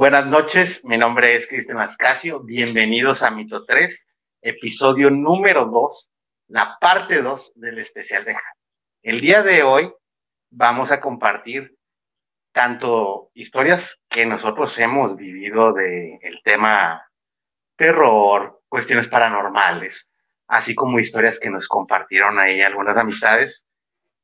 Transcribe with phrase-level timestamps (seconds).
[0.00, 2.40] Buenas noches, mi nombre es Cristian Ascasio.
[2.40, 4.08] Bienvenidos a Mito 3,
[4.40, 6.12] episodio número 2,
[6.48, 8.34] la parte 2 del especial de.
[9.02, 9.92] El día de hoy
[10.48, 11.76] vamos a compartir
[12.50, 17.06] tanto historias que nosotros hemos vivido del el tema
[17.76, 20.08] terror, cuestiones paranormales,
[20.46, 23.68] así como historias que nos compartieron ahí algunas amistades.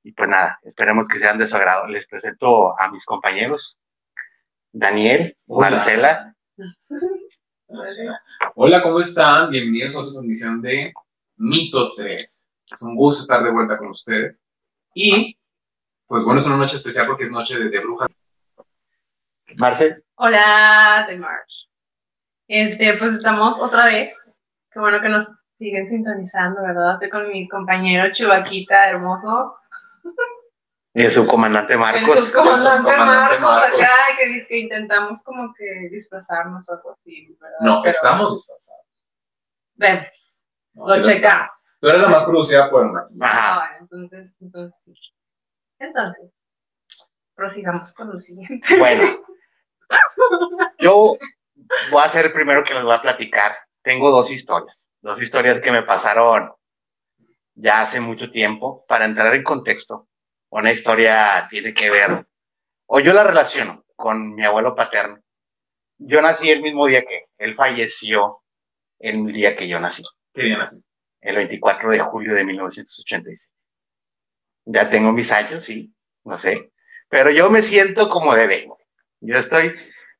[0.03, 1.87] Y pues nada, esperemos que sean de su agrado.
[1.87, 3.79] Les presento a mis compañeros,
[4.79, 6.35] Daniel, Marcela.
[8.55, 9.49] Hola, ¿cómo están?
[9.49, 10.93] Bienvenidos a otra transmisión de
[11.37, 12.49] Mito 3.
[12.71, 14.43] Es un gusto estar de vuelta con ustedes.
[14.93, 15.39] Y,
[16.07, 18.11] pues bueno, es una noche especial porque es noche de, de brujas.
[19.57, 20.05] Marcel.
[20.17, 21.71] Hola, soy March.
[22.47, 24.15] Este, pues estamos otra vez.
[24.71, 25.27] Qué bueno que nos
[25.59, 26.95] siguen sintonizando, ¿verdad?
[26.95, 29.57] Estoy con mi compañero Chubaquita, hermoso.
[30.99, 32.17] Y su comandante Marcos.
[32.17, 33.83] El subcomandante El subcomandante Marcos, Marcos.
[33.83, 37.57] acá, que, que intentamos como que disfrazarnos o algo así, ¿verdad?
[37.61, 38.87] No, Pero estamos disfrazados.
[39.75, 41.51] Vemos, No, lo sí checamos.
[41.81, 43.31] Tú eres la más producida por el maquillaje.
[43.31, 43.55] Ajá.
[43.55, 44.95] Ah, bueno, entonces, entonces sí.
[45.79, 46.31] Entonces,
[47.35, 48.79] prosigamos con lo siguiente.
[48.79, 49.23] Bueno,
[50.79, 51.19] yo
[51.91, 53.55] voy a ser el primero que les voy a platicar.
[53.83, 56.55] Tengo dos historias, dos historias que me pasaron
[57.55, 58.87] ya hace mucho tiempo.
[58.89, 60.09] Para entrar en contexto,
[60.51, 62.27] una historia tiene que ver,
[62.87, 65.19] o yo la relaciono con mi abuelo paterno.
[65.99, 68.43] Yo nací el mismo día que él falleció,
[68.99, 70.03] el día que yo nací,
[70.33, 70.85] Qué bien así.
[71.21, 73.53] el 24 de julio de 1986.
[74.67, 76.73] Ya tengo mis años, sí, no sé,
[77.09, 78.75] pero yo me siento como de 20.
[79.21, 79.75] Yo estoy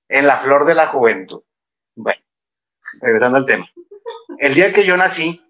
[0.09, 1.43] en la flor de la juventud.
[1.95, 2.21] Bueno,
[3.01, 3.69] regresando al tema.
[4.39, 5.43] El día que yo nací,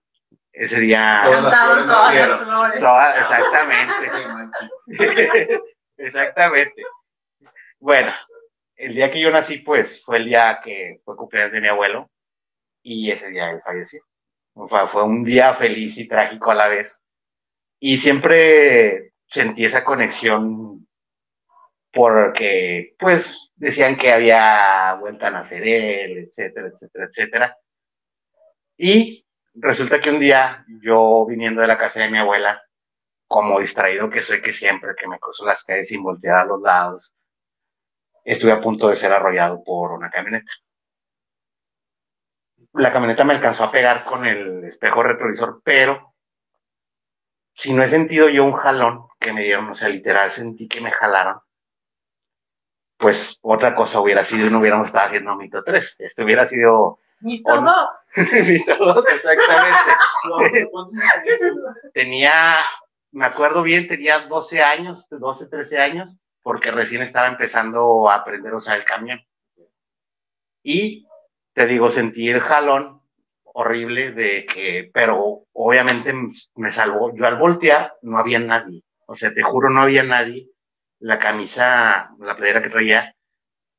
[0.57, 1.21] ese día...
[1.25, 4.11] Todas las flores todas exactamente.
[5.99, 6.83] Exactamente.
[7.79, 8.13] Bueno,
[8.77, 12.11] el día que yo nací, pues, fue el día que fue cumpleaños de mi abuelo
[12.83, 14.03] y ese día él falleció.
[14.55, 17.03] Fue, fue un día feliz y trágico a la vez.
[17.79, 20.87] Y siempre sentí esa conexión
[21.93, 27.59] porque, pues, decían que había vuelto a nacer él, etcétera, etcétera, etcétera.
[28.79, 29.26] Y
[29.57, 32.63] resulta que un día, yo viniendo de la casa de mi abuela,
[33.27, 36.61] como distraído que soy que siempre, que me cruzo las calles sin voltear a los
[36.61, 37.15] lados,
[38.25, 40.51] estuve a punto de ser arrollado por una camioneta.
[42.75, 46.15] La camioneta me alcanzó a pegar con el espejo retrovisor, pero
[47.55, 50.83] si no he sentido yo un jalón que me dieron, o sea, literal sentí que
[50.83, 51.41] me jalaron,
[52.99, 55.97] pues otra cosa hubiera sido y no hubiéramos estado haciendo Mito 3.
[56.01, 57.73] Esto hubiera sido Ni O no.
[57.73, 57.91] todo.
[58.47, 59.93] Mito 2, exactamente.
[61.95, 62.57] Tenía,
[63.13, 68.53] me acuerdo bien, tenía 12 años, 12, 13 años, porque recién estaba empezando a aprender
[68.53, 69.21] a usar el camión.
[70.63, 71.07] Y
[71.55, 73.01] te digo, sentí el jalón
[73.45, 76.13] horrible de que, pero obviamente
[76.55, 77.15] me salvó.
[77.17, 78.83] Yo al voltear no había nadie.
[79.07, 80.51] O sea, te juro, no había nadie.
[80.99, 83.16] La camisa, la playera que traía,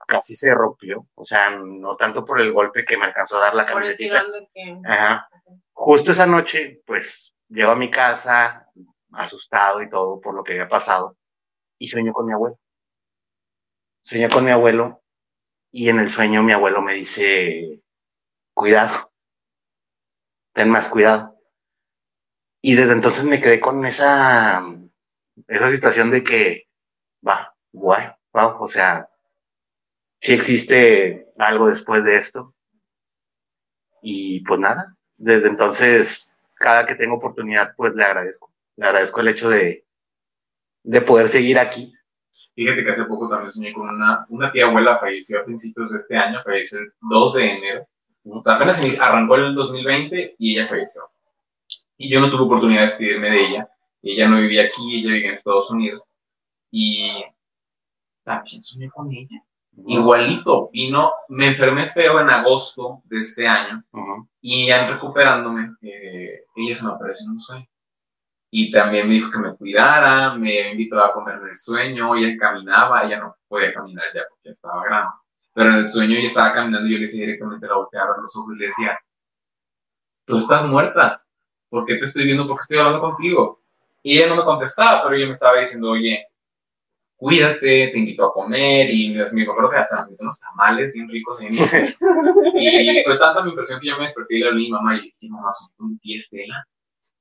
[0.07, 1.05] casi se rompió.
[1.13, 3.97] O sea, no tanto por el golpe que me alcanzó a dar la Por el
[3.97, 4.89] camionetita.
[4.89, 5.29] Ajá.
[5.73, 8.67] Justo esa noche, pues, llego a mi casa,
[9.11, 11.17] asustado y todo por lo que había pasado,
[11.77, 12.59] y sueño con mi abuelo.
[14.03, 15.03] Sueño con mi abuelo,
[15.71, 17.81] y en el sueño mi abuelo me dice,
[18.53, 19.11] cuidado,
[20.53, 21.35] ten más cuidado.
[22.61, 24.63] Y desde entonces me quedé con esa,
[25.47, 26.67] esa situación de que,
[27.25, 29.09] va, guay, va, o sea,
[30.19, 32.53] si existe algo después de esto.
[34.01, 38.51] Y pues nada, desde entonces, cada que tengo oportunidad, pues le agradezco.
[38.75, 39.85] Le agradezco el hecho de,
[40.83, 41.93] de poder seguir aquí.
[42.55, 45.97] Fíjate que hace poco también soñé con una, una tía abuela, falleció a principios de
[45.97, 47.87] este año, falleció el 2 de enero.
[48.25, 51.03] O sea, apenas arrancó el 2020 y ella falleció.
[51.97, 53.69] Y yo no tuve oportunidad de despedirme de ella.
[54.01, 56.03] Ella no vivía aquí, ella vivía en Estados Unidos.
[56.71, 57.23] Y
[58.23, 59.43] también soñé con ella.
[59.85, 63.83] Igualito, vino, me enfermé feo en agosto de este año.
[63.91, 64.27] Ujú.
[64.41, 67.67] Y ya recuperándome, eh, ella se me apareció en un sueño.
[68.49, 72.35] Y también me dijo que me cuidara, me invitó a comer en el sueño, ella
[72.39, 75.11] caminaba, ella no podía caminar ya porque estaba grande.
[75.53, 78.05] Pero en el sueño ella estaba caminando y yo le decía directamente, la volteé a
[78.05, 78.99] ver los ojos y le decía,
[80.25, 81.23] tú estás muerta,
[81.69, 82.47] ¿por qué te estoy viendo?
[82.47, 83.61] ¿Por qué estoy hablando contigo?
[84.01, 86.25] Y ella no me contestaba, pero ella me estaba diciendo, oye,
[87.17, 91.09] cuídate, te invito a comer, y Dios mío, me acuerdo que hasta unos tamales bien
[91.09, 91.93] ricos en mi sueño.
[92.59, 94.95] Y fue tanta mi impresión que yo me desperté y le hablé a mi mamá
[94.97, 96.67] y dije, mamá, soñé con mi tía Estela.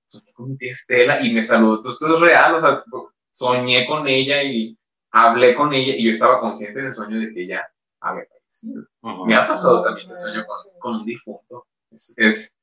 [0.05, 1.77] Soñé con mi tía Estela y me saludó.
[1.77, 2.85] Entonces, esto es real, o sea,
[3.33, 4.79] soñé con ella y
[5.11, 7.67] hablé con ella y yo estaba consciente en el sueño de que ella
[8.01, 8.83] había fallecido.
[8.83, 8.89] decir.
[9.03, 9.27] Ujú.
[9.27, 11.67] Me ha pasado también que sueño con, con un difunto.
[11.91, 12.57] Es, es,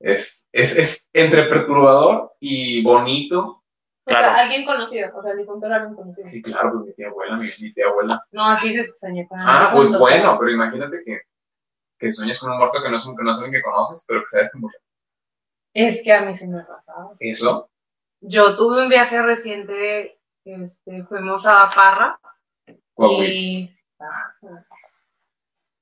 [0.00, 3.61] es, es, es entre perturbador y bonito.
[4.04, 4.36] O sea, Claro.
[4.40, 6.26] alguien conocido, o sea, mi punto era alguien conocido.
[6.28, 8.20] Sí, claro, pues mi tía abuela, mi, mi tía abuela.
[8.32, 10.00] No, aquí dices que soñé con Ah, pues juntos.
[10.00, 11.20] bueno, pero imagínate que,
[11.98, 14.20] que sueñes con un muerto que no es que no es alguien que conoces, pero
[14.20, 14.78] que sabes que murió.
[15.74, 17.16] Es que a mí sí me ha pasado.
[17.20, 17.70] Eso,
[18.20, 22.18] Yo tuve un viaje reciente, este, fuimos a Parra
[22.94, 23.24] Coahuila.
[23.32, 23.70] y,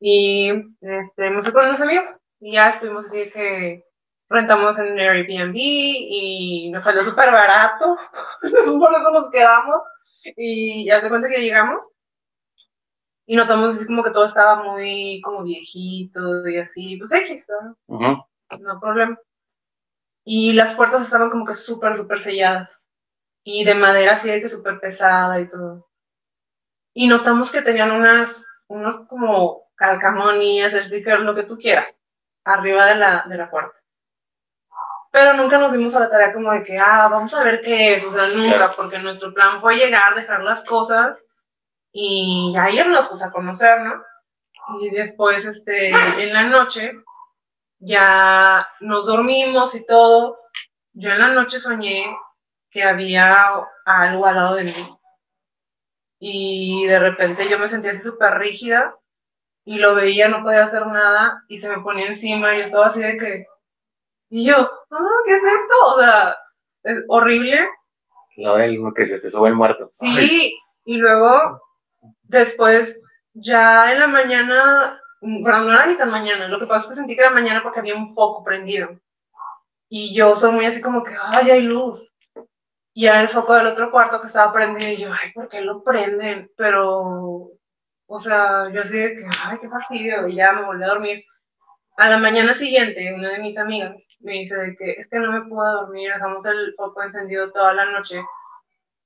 [0.01, 0.51] y
[0.81, 3.85] este, me fui con unos amigos y ya estuvimos así que
[4.31, 7.99] rentamos en Airbnb y nos salió súper barato,
[8.41, 9.83] por eso nos quedamos
[10.37, 11.91] y ya se cuenta que llegamos
[13.31, 17.77] y notamos así como que todo estaba muy como viejito y así, pues X, ¿no?
[17.87, 18.25] Ujú.
[18.59, 19.21] no hay problema.
[20.25, 22.89] Y las puertas estaban como que súper, súper selladas.
[23.45, 25.89] Y de madera así de que súper pesada y todo.
[26.93, 32.03] Y notamos que tenían unas, unos como calcamonías, stickers, lo que tú quieras,
[32.45, 33.80] arriba de la, de la puerta.
[35.13, 37.95] Pero nunca nos dimos a la tarea como de que, ah, vamos a ver qué
[37.95, 38.75] es, o sea, nunca, Claro.
[38.77, 41.25] porque nuestro plan fue llegar, dejar las cosas
[41.93, 44.05] y ya irnos, pues, a conocer, ¿no?
[44.81, 46.93] Y después, este, en la noche,
[47.81, 50.39] ya nos dormimos y todo.
[50.93, 52.05] Yo en la noche soñé
[52.71, 53.47] que había
[53.85, 54.99] algo al lado de mí.
[56.21, 58.95] Y de repente yo me sentía así súper rígida
[59.65, 62.87] y lo veía, no podía hacer nada y se me ponía encima y yo estaba
[62.89, 63.47] así de que...
[64.31, 65.87] Y yo, ah, ¿qué es esto?
[65.87, 66.37] O sea,
[66.85, 67.69] es horrible.
[68.37, 69.89] Lo del que se te sube el muerto.
[69.91, 71.61] Sí, y luego,
[72.23, 73.03] después,
[73.35, 76.95] ya en la mañana, bueno, no era ni tan mañana, lo que pasa es que
[76.95, 78.89] sentí que era mañana porque había un foco prendido.
[79.89, 82.15] Y yo soy muy así como que, ay, hay luz.
[82.95, 85.61] Y era el foco del otro cuarto que estaba prendido y yo, ay, ¿por qué
[85.61, 86.51] lo prenden?
[86.57, 87.51] Pero,
[88.07, 91.25] o sea, yo así de que, ay, qué fastidio, y ya me volví a dormir.
[92.01, 95.33] A la mañana siguiente, una de mis amigas me dice de que es que no
[95.33, 98.25] me puedo dormir, dejamos el foco encendido toda la noche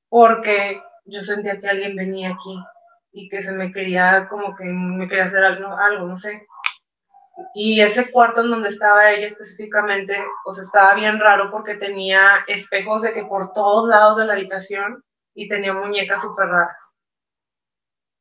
[0.08, 2.56] porque yo sentía que alguien venía aquí
[3.10, 6.46] y que se me quería, como que me quería hacer algo, algo, no sé.
[7.52, 10.16] Y ese cuarto en donde estaba ella específicamente,
[10.46, 14.34] o sea, estaba bien raro porque tenía espejos de que por todos lados de la
[14.34, 15.02] habitación
[15.34, 16.94] y tenía muñecas súper raras.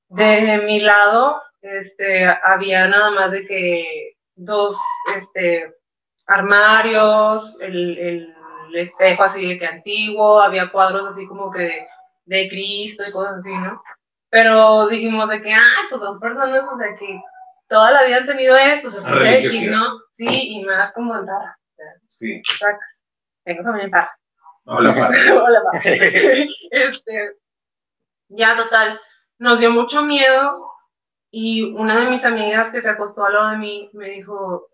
[0.07, 4.77] De mi lado, este, había nada más de que dos,
[5.15, 5.73] este,
[6.27, 8.35] armarios, el, el
[8.73, 11.87] espejo así de que antiguo, había cuadros así como que de,
[12.25, 13.81] de Cristo y cosas así, ¿no?
[14.29, 17.21] Pero dijimos de que, ay, pues son personas, o sea, que
[17.67, 19.77] toda la vida han tenido esto, pues X, Religiosidad.
[19.77, 19.99] ¿no?
[20.13, 21.55] Sí, y más como en sea,
[22.07, 22.41] Sí.
[23.43, 24.09] Tengo familia en.
[24.65, 25.19] Hola, padre.
[25.31, 25.79] Hola, pa.
[26.71, 27.35] este,
[28.29, 28.99] ya total,
[29.37, 30.72] nos dio mucho miedo
[31.35, 34.69] y una de mis amigas que se acostó al lado de mí me dijo,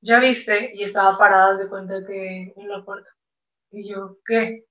[0.00, 0.72] ¿ya viste?
[0.74, 3.08] Y estaba parada de cuenta que en la puerta.
[3.70, 4.64] Y yo, ¿qué?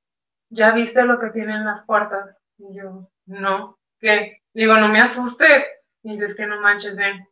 [0.49, 2.41] ¿Ya viste lo que tienen las puertas?
[2.57, 4.41] Y yo, no, ¿qué?
[4.53, 5.63] Digo, no me asustes.
[6.03, 7.25] Y dices que no manches, ven.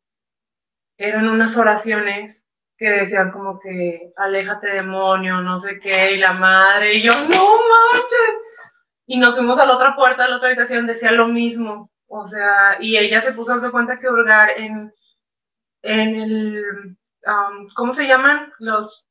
[0.97, 2.45] Eran unas oraciones
[2.77, 7.18] que decían como que aléjate demonio, no sé qué, y la madre, y yo, no
[7.27, 8.30] manches.
[9.07, 11.92] Y nos fuimos a la otra puerta, a la otra habitación, decía lo mismo.
[12.16, 14.94] O sea, y ella se puso a darse cuenta que hurgar en,
[15.82, 16.64] en el,
[17.26, 18.54] um, ¿cómo se llaman?
[18.60, 19.10] Los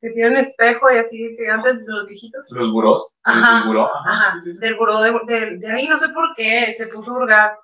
[0.00, 2.50] que tienen espejo y así, que antes de los viejitos.
[2.52, 3.14] Los burós.
[3.22, 3.84] Ajá, El buró.
[3.94, 4.60] Ajá, Ajá, sí, sí, sí.
[4.60, 7.58] del buró de, de, de ahí, no sé por qué, se puso a hurgar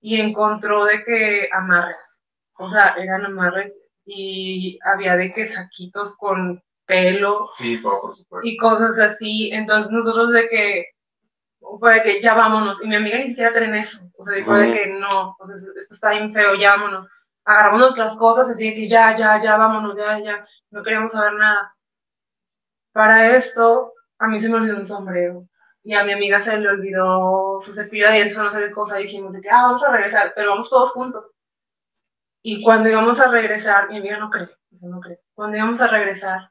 [0.00, 2.22] y encontró de que amarres,
[2.54, 8.48] o sea, eran amarres y había de que saquitos con pelo Sí, todo, por supuesto.
[8.48, 10.86] y cosas así, entonces nosotros de que
[11.78, 14.36] fue de que ya vámonos, y mi amiga ni siquiera cree en eso, o sea,
[14.36, 17.08] dijo de que no, o sea, esto está bien feo, ya vámonos,
[17.44, 21.74] agarramos nuestras cosas, así que ya, ya, ya, vámonos, ya, ya, no queríamos saber nada.
[22.92, 25.46] Para esto, a mí se me olvidó un sombrero,
[25.82, 28.72] y a mi amiga se le olvidó su cepillo de dientes o no sé qué
[28.72, 31.26] cosa, y dijimos de que, ah, vamos a regresar, pero vamos todos juntos.
[32.42, 34.48] Y cuando íbamos a regresar, mi amiga no cree,
[34.80, 36.50] no cree, cuando íbamos a regresar,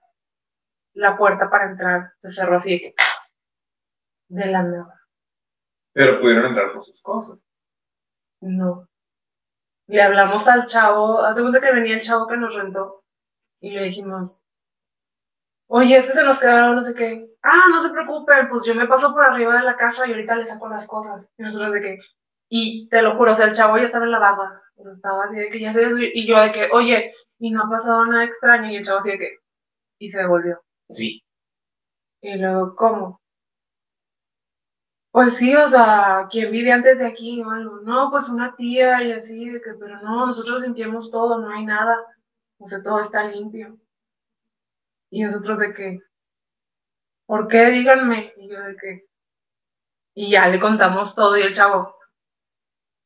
[0.94, 2.96] la puerta para entrar se cerró así de que,
[4.30, 4.97] de la nada.
[5.98, 7.44] Pero pudieron entrar por sus cosas.
[8.40, 8.88] No.
[9.88, 13.04] Le hablamos al chavo, hace cuenta que venía el chavo que nos rentó
[13.60, 14.44] y le dijimos,
[15.66, 17.28] oye, este se nos quedaron, no sé qué.
[17.42, 20.36] Ah, no se preocupen, pues yo me paso por arriba de la casa y ahorita
[20.36, 21.26] le saco las cosas.
[21.36, 21.98] Y nosotros de que,
[22.48, 24.92] y te lo juro, o sea, el chavo ya estaba en la barba, o sea,
[24.92, 28.06] estaba así de que ya se y yo de que, oye, y no ha pasado
[28.06, 29.38] nada extraño, y el chavo así de que,
[29.98, 30.62] y se devolvió.
[30.90, 31.24] Sí.
[32.22, 33.20] Y luego, ¿cómo?
[35.18, 37.80] Pues sí, o sea, ¿quién vive antes de aquí o algo?
[37.80, 41.66] No, pues una tía y así, de que, pero no, nosotros limpiamos todo, no hay
[41.66, 41.98] nada.
[42.60, 43.80] O sea, todo está limpio.
[45.10, 46.00] Y nosotros de que,
[47.26, 47.66] ¿por qué?
[47.72, 48.32] Díganme.
[48.38, 49.08] Y yo de que,
[50.14, 51.98] y ya le contamos todo y el chavo,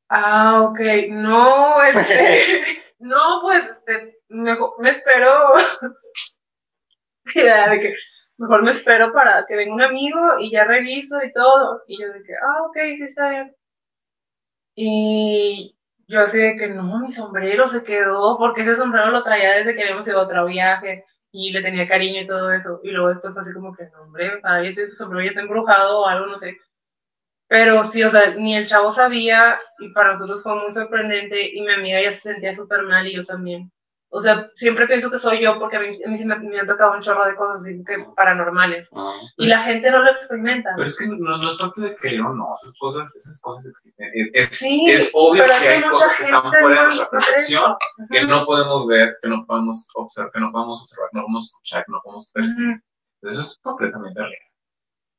[0.09, 5.53] ah, ok, no, este, no, pues, este, mejor me espero,
[7.35, 7.95] y de que,
[8.41, 11.83] mejor me espero para que venga un amigo y ya reviso y todo.
[11.87, 13.55] Y yo que, ah, ok, sí está bien.
[14.75, 19.53] Y yo así de que no, mi sombrero se quedó, porque ese sombrero lo traía
[19.53, 22.79] desde que habíamos ido a otro viaje y le tenía cariño y todo eso.
[22.83, 26.07] Y luego después fue así como que, no, hombre, ese sombrero ya está embrujado o
[26.07, 26.57] algo, no sé.
[27.47, 31.61] Pero sí, o sea, ni el chavo sabía y para nosotros fue muy sorprendente y
[31.61, 33.71] mi amiga ya se sentía súper mal y yo también.
[34.13, 36.67] O sea, siempre pienso que soy yo porque a mí, a mí me, me, han
[36.67, 38.89] tocado un chorro de cosas así que paranormales.
[38.93, 40.71] Ah, y la gente no lo experimenta.
[40.75, 43.71] Pero es que no, no es tanto de que no, no, esas cosas, esas cosas
[43.71, 44.11] existen.
[44.33, 47.75] Es, Sí, es obvio que hay cosas que están fuera de nuestra percepción,
[48.09, 51.85] que no podemos ver, que no podemos observar, que no podemos observar, no podemos escuchar,
[51.85, 52.69] que no podemos percibir.
[52.69, 53.29] Ujú.
[53.29, 54.50] Eso es completamente real.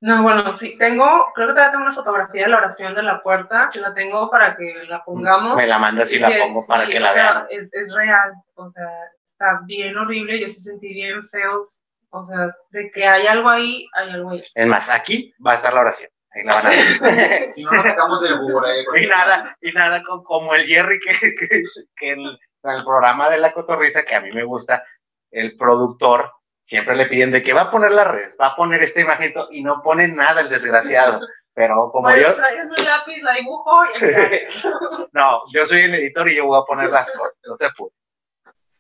[0.03, 3.23] No, bueno, sí, tengo, creo que todavía tengo una fotografía de la oración de la
[3.23, 5.57] puerta, que la tengo para que la pongamos.
[5.57, 7.47] Me la mandas y la pongo para sí, que la vean.
[7.51, 8.89] Es, es real, o sea,
[9.25, 13.87] está bien horrible, yo sí sentí bien feos, o sea, de que hay algo ahí,
[13.95, 14.43] hay algo ahí.
[14.57, 16.11] Es más, aquí va a estar la oración.
[16.35, 17.53] Ahí la van a ver.
[17.55, 20.99] Si no nos sacamos del Google, eh, y nada, y nada con- como el Jerry
[20.99, 21.63] que, que,
[21.95, 24.85] que el, en el programa de la cotorriza, que a mí me gusta,
[25.31, 26.33] el productor
[26.63, 29.35] siempre le piden de que va a poner la red, va a poner esta imagen
[29.51, 31.21] y no pone nada el desgraciado.
[31.55, 34.49] Pero como Bueno, yo, traes lápiz, la dibujo y el
[35.13, 37.93] no, yo soy el editor y yo voy a poner las cosas, no se puede.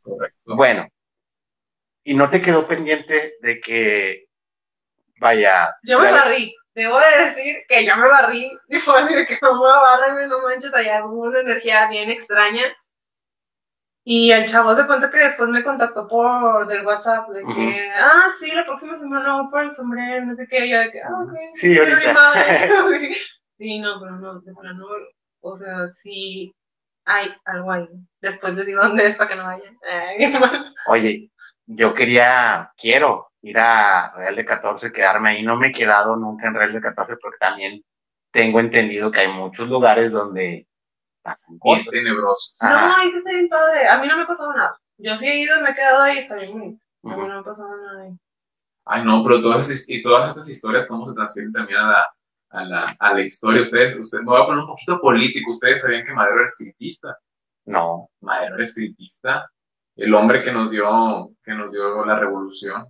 [0.02, 0.56] Correcto.
[0.56, 0.88] Bueno,
[2.02, 4.24] y no te quedó pendiente de que,
[5.20, 9.38] vaya, Yo me barrí, debo de decir que yo me barrí, y fue decir que
[9.42, 12.64] no me barré, no manches, allá hubo una energía bien extraña.
[14.04, 18.28] Y el chavo se cuenta que después me contactó por del WhatsApp, de que, ah,
[18.38, 21.02] sí, la próxima semana voy por el sombrero, no sé qué, y yo de que,
[21.02, 21.32] ah, ok.
[21.54, 22.32] Sí, ahorita.
[23.59, 24.87] sí, no, pero no, de plano,
[25.40, 26.52] o sea, sí
[27.04, 27.88] hay algo ahí.
[28.21, 29.78] Después les digo dónde es para que no vayan.
[29.88, 30.16] Ay,
[30.88, 31.30] Oye,
[31.66, 35.42] yo quería, quiero ir a Real de 14, quedarme ahí.
[35.42, 37.82] No me he quedado nunca en Real de 14 porque también
[38.30, 40.66] tengo entendido que hay muchos lugares donde
[41.22, 41.86] pasan Y es cosas.
[41.92, 42.54] tenebroso.
[42.62, 43.88] No, ahí sí está bien padre.
[43.88, 44.76] A mí no me ha pasado nada.
[44.98, 46.84] Yo sí he ido, me he quedado ahí, está bien bonito.
[47.04, 48.12] A mí no me ha pasado nada ahí.
[48.84, 52.06] Ay, no, pero todas, esas- y todas estas historias, cómo se transfieren también a la,
[52.50, 53.62] a la, a la historia.
[53.62, 55.50] Ustedes, ustedes, me voy a poner un poquito político.
[55.50, 57.16] Ustedes sabían que Madero era espiritista.
[57.66, 59.48] No, Madero era espiritista.
[59.96, 62.86] El hombre que nos dio, que nos dio la revolución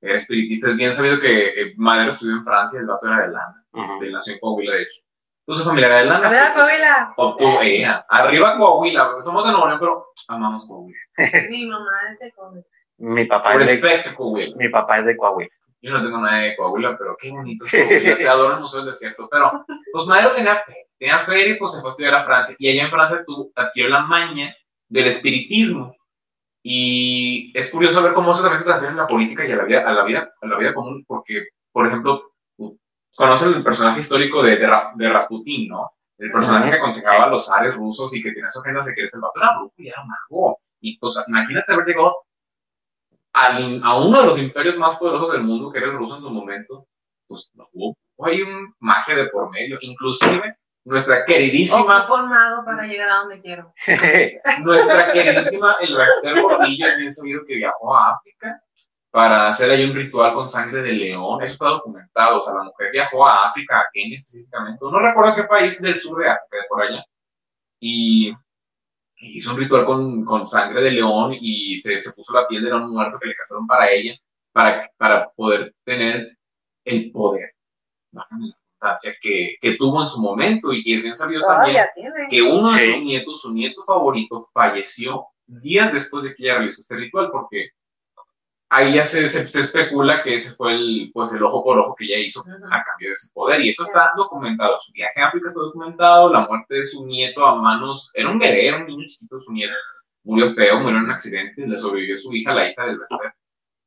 [0.00, 0.70] era espiritista.
[0.70, 4.00] Es bien sabido que eh, Madero estudió en Francia, el vato era de Lana, ujú.
[4.00, 5.00] de nació en Coahuila, de hecho.
[5.48, 7.14] Entonces, familiar de A ver, Lana.
[7.16, 7.64] Coahuila.
[7.64, 10.98] Eh, arriba Coahuila, somos de Nuevo León, pero amamos Coahuila.
[11.48, 12.66] Mi mamá es de Coahuila.
[12.98, 14.56] mi papá es de, Respecto Coahuila.
[14.56, 15.50] mi papá es de Coahuila.
[15.80, 18.16] Yo no tengo nada de Coahuila, pero qué bonito es Coahuila.
[18.18, 19.26] Te adoro el Museo del Desierto.
[19.30, 20.74] Pero, pues Madero tenía fe.
[20.98, 22.54] Tenía fe y pues se fue a estudiar a Francia.
[22.58, 24.54] Y allá en Francia tú adquirió la maña
[24.86, 25.96] del espiritismo.
[26.62, 29.64] Y es curioso ver cómo eso también se transfiere en la política y a la
[29.64, 32.34] vida, a la vida, a la vida común, porque, por ejemplo,
[33.18, 35.90] conocen el personaje histórico de, de, de Rasputín, ¿no?
[36.16, 39.16] El personaje que aconsejaba a los zares rusos y que tenía su agenda secreta.
[39.16, 40.58] El vato era brujo y era mago.
[40.80, 42.16] Y pues imagínate haber llegado
[43.32, 46.22] al- a uno de los imperios más poderosos del mundo, que era el ruso en
[46.22, 46.86] su momento,
[47.26, 49.78] pues no hubo, hay un magia de por medio.
[49.80, 53.72] Inclusive, nuestra queridísima, Ocupo un mago para llegar a donde quiero.
[54.64, 58.62] nuestra queridísima el Esther Gordillo es bien sabido que viajó a África
[59.18, 61.42] para hacer ahí un ritual con sangre de león.
[61.42, 62.38] Eso está documentado.
[62.38, 64.78] O sea, la mujer viajó a África, a Kenia específicamente.
[64.80, 67.04] No recuerdo qué país del sur de África, de por allá.
[67.80, 68.32] Y
[69.16, 72.68] hizo un ritual con, con sangre de león y se, se puso la piel de
[72.68, 74.14] león muerto que le cazaron para ella,
[74.52, 76.38] para, para poder tener
[76.84, 77.54] el poder,
[78.12, 80.72] la redundancia, que, que tuvo en su momento.
[80.72, 81.84] Y, es bien sabido también
[82.30, 86.82] que uno de sus nietos, su nieto favorito, falleció días después de que ella realizó
[86.82, 87.70] este ritual, porque
[88.70, 91.94] ahí ya se, se, se especula que ese fue el, pues el ojo por ojo
[91.94, 92.50] que ella hizo Ujú.
[92.50, 93.60] a cambio de ese poder.
[93.60, 94.76] Y esto está documentado.
[94.78, 98.38] Su viaje a África está documentado, la muerte de su nieto a manos, era un
[98.38, 99.74] bebé, era un niño chiquito, su nieto
[100.24, 103.32] murió feo, murió en un accidente, le sobrevivió su hija, la hija del Bester.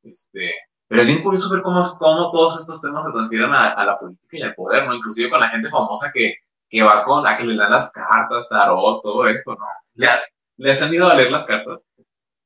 [0.02, 0.54] Este,
[0.88, 3.96] pero es bien curioso ver cómo, cómo todos estos temas se transfieren a, a la
[3.98, 4.94] política y al poder, ¿no?
[4.94, 6.34] Inclusive con la gente famosa que,
[6.68, 9.64] que va con, a que le dan las cartas, tarot, todo esto, ¿no?
[10.56, 11.80] ¿Les han ido a leer las cartas?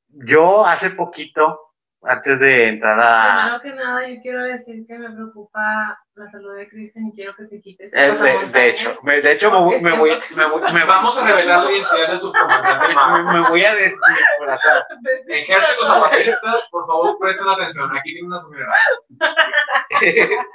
[0.09, 1.66] Yo hace poquito,
[2.09, 3.59] antes de entrar a...
[3.61, 7.35] Primero que nada, yo quiero decir que me preocupa la salud de Cristian y quiero
[7.37, 10.11] que se quite ese Eh, de, de hecho, me, de hecho me, voy- me voy,
[10.37, 13.35] me, voy- me, Vamos a revelar la identidad del subcomandante me, Marcos.
[13.35, 14.87] me voy a descorazar.
[15.29, 17.95] Ejército Zapatista, por favor, presten atención.
[17.97, 18.73] Aquí tiene una sumidera.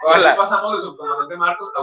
[0.08, 1.82] Ahora sí pasamos de subcomandante Marcos a.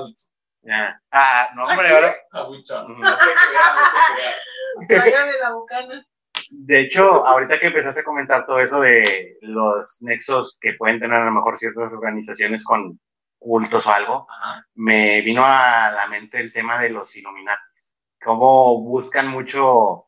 [0.63, 1.01] Ya.
[1.13, 2.15] Ah, no, hombre, ahora.
[2.33, 2.83] A Huicho.
[2.83, 2.93] Ujú.
[2.95, 5.05] No te creas, no te creas.
[5.05, 6.07] Váyale la bucana.
[6.51, 11.21] De hecho, ahorita que empezaste a comentar todo eso de los nexos que pueden tener
[11.21, 12.99] a lo mejor ciertas organizaciones con
[13.39, 14.67] cultos o algo, Ajá.
[14.75, 17.93] me vino a la mente el tema de los Illuminatis.
[18.25, 20.07] Cómo buscan mucho,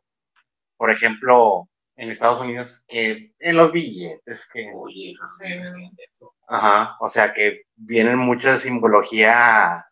[0.77, 6.35] por ejemplo, en Estados Unidos, que en los billetes, que, Oye, no sé, es intenso.
[6.49, 9.85] ajá, o sea, que vienen mucha simbología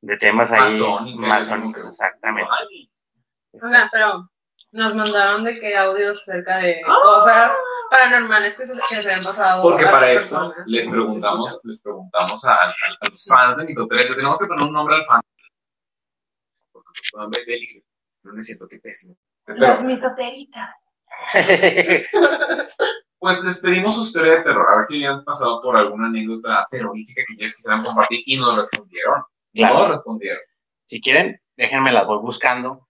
[0.00, 0.80] de temas ahí
[1.16, 2.50] Masónica, que- exactamente.
[2.60, 2.90] Ay,
[3.52, 4.28] O sea, pero
[4.74, 6.96] nos mandaron de que audios acerca de Ah.
[7.02, 7.52] cosas
[7.90, 9.62] paranormales que se, que se han pasado.
[9.62, 10.66] Porque para las esto personas.
[10.66, 12.68] les preguntamos, les preguntamos a, a-
[13.00, 15.20] a los fans de Mitoteles, le tenemos que poner un nombre al fan.
[16.72, 17.82] Porque su nombre es Beli,
[18.24, 19.16] no me siento que pésimo.
[19.46, 20.70] Las Pero, mitoteritas.
[23.18, 26.66] pues les pedimos su historia de terror, a ver si han pasado por alguna anécdota
[26.70, 29.22] terrorífica que ellos quisieran compartir y nos respondieron.
[29.54, 29.78] Claro.
[29.78, 30.40] No respondieron.
[30.86, 32.88] si quieren, déjenme las voy buscando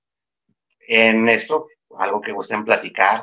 [0.89, 1.67] en esto,
[1.99, 3.23] algo que gusten platicar.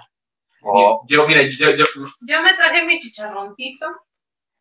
[0.64, 1.86] O, Yo, mira, yo, yo,
[2.22, 3.88] Yo me traje mi chicharroncito.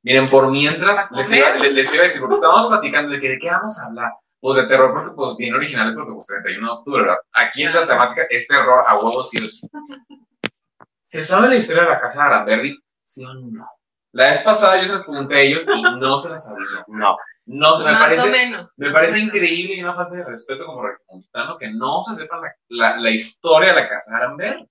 [0.02, 3.21] Miren, por mientras, ¿Para les iba, les, les iba a decir, porque estábamos platicando de
[3.21, 4.12] que de qué vamos a hablar.
[4.40, 7.19] Pues de terror, porque pues bien originales, porque pues 31 de octubre, ¿verdad?
[7.35, 9.38] Aquí en la temática es terror a huevos sí.
[11.02, 12.79] ¿Se sabe la historia de la casa de Aranberry?
[13.05, 13.67] ¿Sí o no?
[14.12, 16.85] La vez pasada yo se las pregunté a ellos y no se las sabían.
[16.88, 18.71] no, No, se me más o parece, menos.
[18.76, 22.55] me parece increíble y una falta de respeto como republicano que no se sepa la,
[22.69, 24.69] la, la historia de la casa de Aranberry.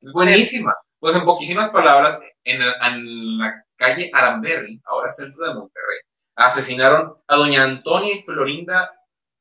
[0.00, 0.74] Es buenísima.
[1.00, 5.98] Pues en poquísimas palabras, en, el- en la calle Aranberry, ahora centro de Monterrey,
[6.36, 8.92] asesinaron a doña Antonia y Florinda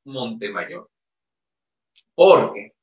[0.06, 0.90] Montemayor.
[2.16, 2.74] Porque,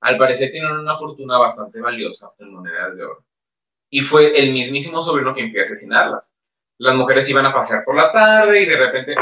[0.00, 3.26] al parecer, tienen una fortuna bastante valiosa en monedas de oro.
[3.90, 6.32] Y fue el mismísimo sobrino quien fue a asesinarlas.
[6.78, 9.14] Las mujeres iban a pasear por la tarde y de repente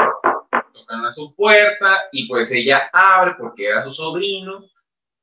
[0.73, 4.63] tocan a su puerta y pues ella abre porque era su sobrino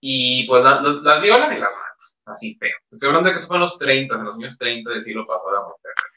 [0.01, 1.91] y pues la- las, las violan y las matan.
[2.27, 2.71] Así feo.
[2.91, 5.25] Estoy hablando de que eso fue en los 30, en los años 30 del siglo
[5.27, 6.14] pasado de Monterrey.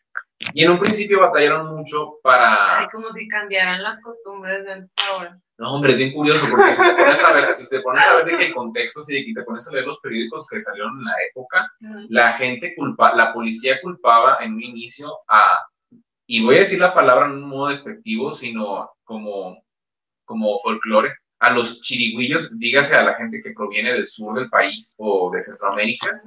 [0.53, 2.79] Y en un principio batallaron mucho para...
[2.79, 5.39] Ay, como si cambiaran las costumbres de antes ahora.
[5.57, 8.17] No, hombre, es bien curioso porque si te pones a ver, si te pones a
[8.17, 11.05] ver de que el contexto, si te pones a leer los periódicos que salieron en
[11.05, 11.71] la época,
[12.09, 15.65] la gente culpa, la policía culpaba en un inicio a,
[16.27, 19.63] y voy a decir la palabra en un modo despectivo, sino como,
[20.25, 24.93] como folclore, a los chirigüillos, dígase a la gente que proviene del sur del país
[24.99, 26.21] o de Centroamérica,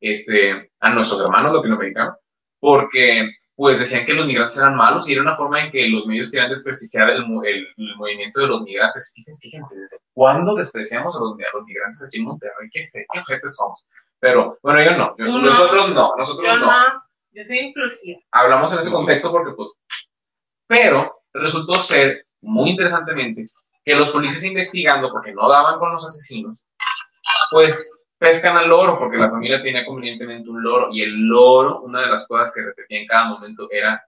[0.00, 2.16] este, a nuestros hermanos latinoamericanos,
[2.60, 6.06] porque pues decían que los migrantes eran malos y era una forma en que los
[6.06, 9.12] medios querían desprestigiar el, el- el movimiento de los migrantes.
[9.14, 12.68] Fíjense, fíjense, ¿desde cuándo despreciamos a los, a los migrantes aquí en Monterrey?
[12.70, 13.84] ¿Qué, qué ojetes somos?
[14.20, 15.40] Pero, bueno, yo no, yo- Tú no.
[15.40, 16.66] nosotros no, nosotros Yo no.
[16.66, 18.20] no, yo soy inclusiva.
[18.32, 19.80] Hablamos en ese contexto porque, pues,
[20.66, 23.46] pero resultó ser, muy interesantemente,
[23.84, 26.66] que los policías investigando, porque no daban con los asesinos,
[27.50, 32.00] pues pescan al loro, porque la familia tenía convenientemente un loro, y el loro, una
[32.02, 34.02] de las cosas que repetía en cada momento era,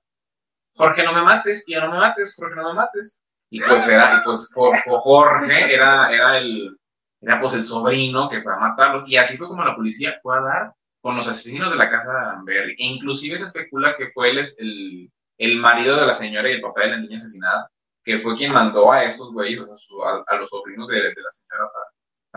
[0.76, 3.22] Jorge, no me mates, tía, no me mates, Jorge, no me mates.
[3.50, 6.76] Y pues era, y pues Jo- Jo- Jorge era, era el,
[7.20, 10.36] era pues el sobrino que fue a matarlos, y así fue como la policía fue
[10.38, 12.72] a dar con los asesinos de la casa de Amberry.
[12.72, 16.60] E inclusive se especula que fue es el, el marido de la señora y el
[16.60, 17.70] papá de la niña asesinada,
[18.04, 21.30] que fue quien mandó a estos güeyes, o sea, a los sobrinos de, de la
[21.30, 21.86] señora para,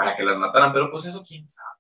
[0.02, 1.78] para que las mataran, pero pues eso quién sabe.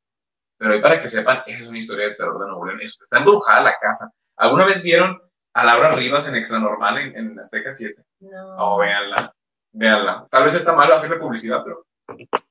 [0.57, 2.79] Pero ahí para que sepan, esa es una historia de terror de Nuevo León.
[2.81, 4.11] Eso, Está embrujada la casa.
[4.37, 5.19] ¿Alguna vez vieron
[5.53, 7.99] a Laura Rivas en Extra Normal en, en Azteca 7?
[8.19, 8.55] No.
[8.59, 9.33] Oh, véanla,
[9.71, 10.27] véanla.
[10.29, 11.83] Tal vez está mal hacerle publicidad, pero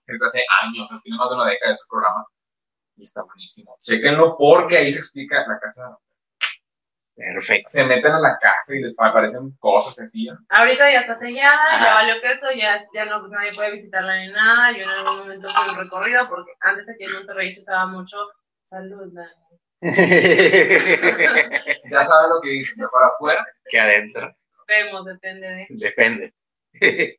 [0.07, 2.27] desde hace años, tiene más de una década ese programa.
[2.97, 3.77] Y está buenísimo.
[3.81, 5.97] Chequenlo porque ahí se explica la casa.
[7.21, 7.71] Perfecto.
[7.71, 10.27] Se meten a la casa y les aparecen cosas así.
[10.27, 10.39] ¿no?
[10.49, 14.73] Ahorita ya está sellada, ya valió queso, ya, ya no, nadie puede visitarla ni nada.
[14.73, 18.17] Yo en algún momento fui un recorrido porque antes aquí en Monterrey se usaba mucho
[18.65, 19.13] salud.
[19.13, 19.31] Dani.
[21.91, 23.45] Ya saben lo que dicen, mejor afuera.
[23.69, 24.33] que adentro,
[24.69, 25.67] Vemos, depende de.
[25.71, 26.35] depende.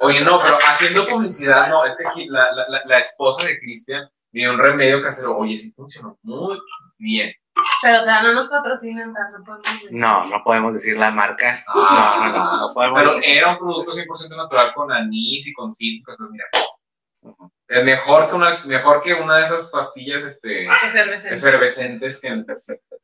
[0.00, 4.08] Oye, no, pero haciendo publicidad, no, es que aquí la, la, la esposa de Cristian
[4.32, 5.38] dio un remedio casero.
[5.38, 6.58] Oye, sí funcionó muy
[6.98, 7.32] bien.
[7.82, 9.42] Pero ya no nos patrocinan tanto.
[9.44, 9.88] podemos decir.
[9.92, 11.64] No, no podemos decir la marca.
[11.68, 12.20] Ah.
[12.20, 13.36] No, no, no, no podemos Pero decir.
[13.38, 16.16] era un producto 100% natural con anís y con cítricos.
[16.18, 21.34] Entonces, mira, Es mejor que una, mejor que una de esas pastillas este, Efervescente.
[21.34, 22.96] efervescentes que en el perfecto.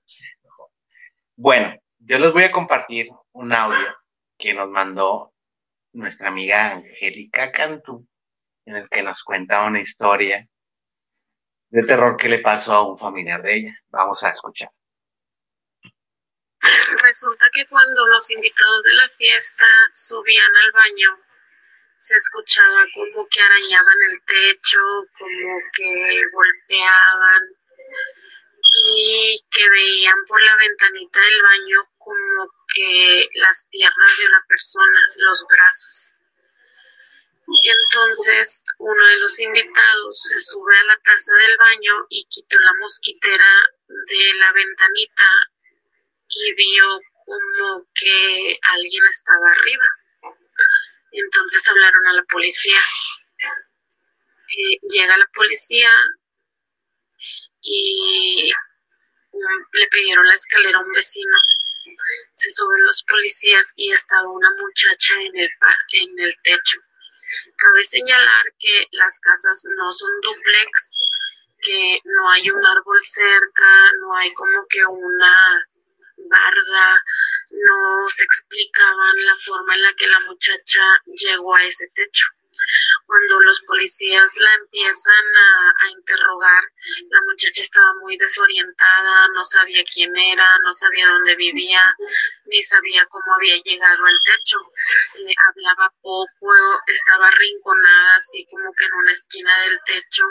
[1.37, 3.87] Bueno, yo les voy a compartir un audio
[4.38, 5.32] que nos mandó
[5.92, 8.06] nuestra amiga Angélica Cantú,
[8.66, 10.46] en el que nos cuenta una historia
[11.70, 13.74] de terror que le pasó a un familiar de ella.
[13.88, 14.70] Vamos a escuchar.
[17.02, 21.18] Resulta que cuando los invitados de la fiesta subían al baño,
[21.98, 24.81] se escuchaba como que arañaban el techo,
[25.18, 27.42] como que golpeaban
[28.85, 35.00] y que veían por la ventanita del baño como que las piernas de una persona,
[35.16, 36.15] los brazos.
[37.48, 42.59] Y entonces uno de los invitados se sube a la taza del baño y quitó
[42.59, 43.46] la mosquitera
[43.88, 45.24] de la ventanita
[46.28, 49.87] y vio como que alguien estaba arriba.
[51.12, 52.80] Entonces hablaron a la policía.
[54.48, 55.90] Eh, llega la policía
[57.62, 58.52] y
[59.72, 61.37] le pidieron la escalera a un vecino.
[62.35, 65.50] Se suben los policías y estaba una muchacha en el,
[65.92, 66.78] en el techo.
[67.56, 70.96] Cabe señalar que las casas no son duplex,
[71.60, 75.66] que no hay un árbol cerca, no hay como que una
[76.16, 77.04] barda,
[77.50, 82.26] no se explicaban la forma en la que la muchacha llegó a ese techo.
[83.06, 86.64] Cuando los policías la empiezan a, interrogar,
[87.08, 91.80] la muchacha estaba muy desorientada, no sabía quién era, no sabía dónde vivía,
[92.46, 94.58] ni sabía cómo había llegado al techo.
[95.18, 96.52] Eh, hablaba poco,
[96.86, 100.24] estaba arrinconada así como que en una esquina del techo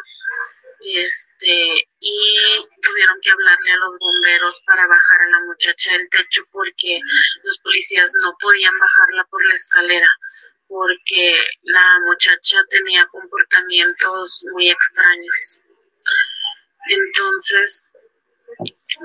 [0.82, 6.44] este y tuvieron que hablarle a los bomberos para bajar a la muchacha del techo
[6.52, 7.00] porque
[7.44, 10.08] los policías no podían bajarla por la escalera
[10.68, 15.60] porque la muchacha tenía comportamientos muy extraños
[16.88, 17.92] entonces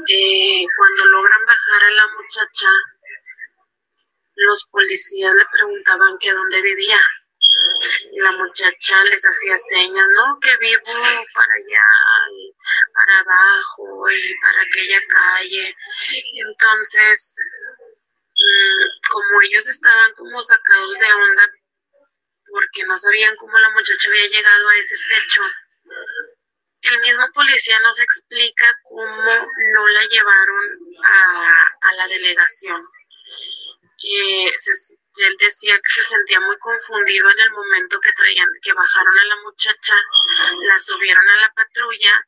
[0.09, 2.69] eh, cuando logran bajar a la muchacha
[4.37, 7.01] los policías le preguntaban que dónde vivía
[8.13, 10.39] y la muchacha les hacía señas, ¿no?
[10.41, 11.87] Que vivo para allá
[12.37, 12.55] y
[12.95, 15.77] para abajo y para aquella calle.
[16.47, 17.37] Entonces,
[19.11, 21.51] como ellos estaban como sacados de onda
[22.51, 25.43] porque no sabían cómo la muchacha había llegado a ese techo,
[26.83, 32.83] el mismo policía nos explica cómo no la llevaron a, la delegación.
[34.03, 39.25] Él decía que se sentía muy confundido en el momento que traían, que bajaron a
[39.25, 39.95] la muchacha,
[40.63, 42.27] la subieron a la patrulla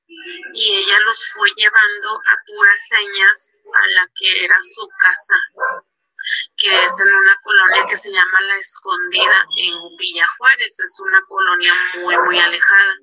[0.53, 5.35] y ella los fue llevando a puras señas a la que era su casa,
[6.57, 11.23] que es en una colonia que se llama La Escondida en Villa Juárez, es una
[11.27, 12.95] colonia muy muy alejada,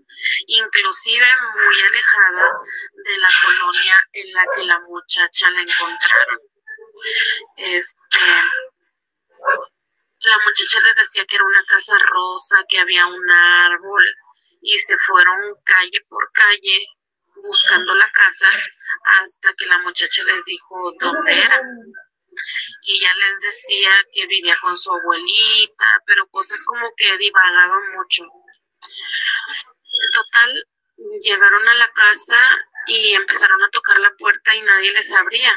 [0.47, 2.51] inclusive muy alejada
[3.05, 6.39] de la colonia en la que la muchacha la encontraron.
[7.57, 8.19] Este
[10.21, 14.05] la muchacha les decía que era una casa rosa, que había un árbol
[14.61, 16.87] y se fueron calle por calle
[17.43, 18.49] buscando la casa
[19.21, 21.61] hasta que la muchacha les dijo dónde era.
[22.83, 28.23] Y ella les decía que vivía con su abuelita, pero cosas como que divagaban mucho.
[30.13, 30.67] Total,
[31.23, 32.39] llegaron a la casa
[32.87, 35.53] y empezaron a tocar la puerta y nadie les abría.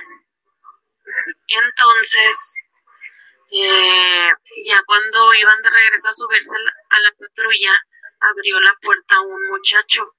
[1.49, 2.55] Entonces,
[3.53, 4.31] eh,
[4.67, 7.77] ya cuando iban de regreso a subirse a la patrulla,
[8.21, 10.17] abrió la puerta un muchacho.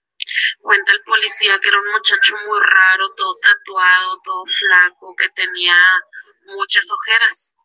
[0.61, 5.75] Cuenta el policía que era un muchacho muy raro, todo tatuado, todo flaco, que tenía
[6.45, 7.55] muchas ojeras.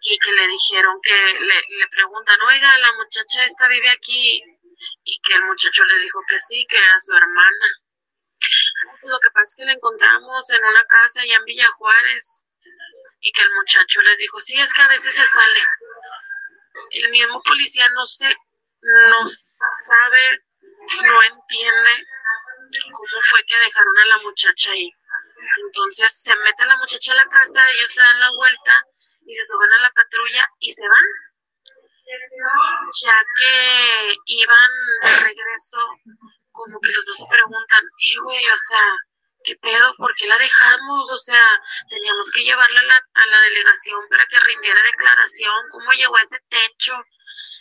[0.00, 4.42] Y que le dijeron que le, le preguntan, oiga, la muchacha esta vive aquí.
[5.04, 7.66] Y que el muchacho le dijo que sí, que era su hermana.
[9.00, 12.46] Pues lo que pasa es que la encontramos en una casa allá en Villa Juárez
[13.20, 15.60] y que el muchacho les dijo, sí, es que a veces se sale.
[16.90, 20.44] El mismo policía no se, no sabe,
[21.04, 22.06] no entiende
[22.92, 24.90] cómo fue que dejaron a la muchacha ahí.
[25.66, 28.84] Entonces se mete la muchacha a la casa, ellos se dan la vuelta
[29.26, 31.08] y se suben a la patrulla y se van.
[33.02, 34.70] Ya que iban
[35.02, 35.78] de regreso,
[36.52, 38.96] como que los dos se preguntan, y güey, o sea,
[39.44, 39.94] ¿qué pedo?
[39.96, 41.10] ¿Por qué la dejamos?
[41.10, 45.68] O sea, teníamos que llevarla a la, a la delegación para que rindiera declaración.
[45.70, 46.94] ¿Cómo llegó ese techo?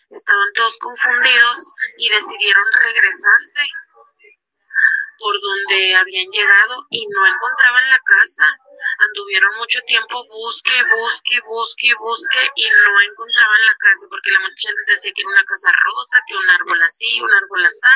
[0.09, 1.57] Estaban todos confundidos
[1.97, 3.61] y decidieron regresarse.
[5.23, 8.43] Por donde habían llegado y no encontraban la casa.
[9.07, 14.75] Anduvieron mucho tiempo, busque, busque, busque, busque y no encontraban la casa porque la muchacha
[14.75, 17.87] les decía que era una casa rosa, que un árbol así, un árbol así.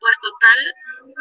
[0.00, 0.58] Pues total,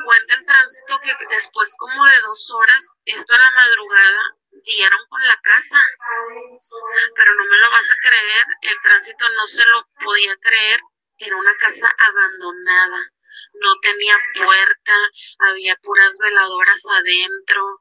[0.04, 5.24] cuenta el tránsito que después como de dos horas, esto a la madrugada, dieron con
[5.24, 5.80] la casa.
[7.15, 10.82] Pero no me lo vas a creer, el tránsito no se lo podía creer,
[11.17, 13.13] era una casa abandonada
[13.54, 14.93] no tenía puerta,
[15.39, 17.80] había puras veladoras adentro,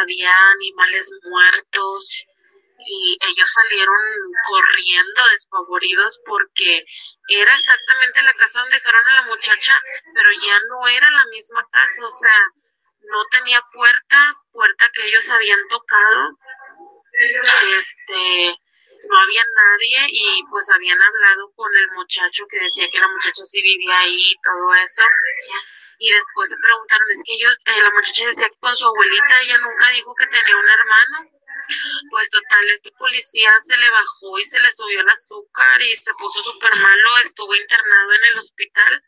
[0.00, 2.26] había animales muertos
[2.86, 3.96] y ellos salieron
[4.46, 6.84] corriendo despavoridos porque
[7.28, 9.80] era exactamente la casa donde dejaron a la muchacha,
[10.14, 12.52] pero ya no era la misma casa, o sea,
[13.02, 16.38] no tenía puerta, puerta que ellos habían tocado.
[17.12, 18.56] Este,
[19.08, 23.44] no había nadie y pues habían hablado con el muchacho que decía que la muchacha
[23.44, 25.02] sí vivía ahí y todo eso.
[25.98, 29.40] Y después se preguntaron, es que ellos, eh, la muchacha decía que con su abuelita
[29.44, 31.30] ella nunca dijo que tenía un hermano.
[32.10, 36.14] Pues total, este policía se le bajó y se le subió el azúcar y se
[36.14, 39.02] puso súper malo, estuvo internado en el hospital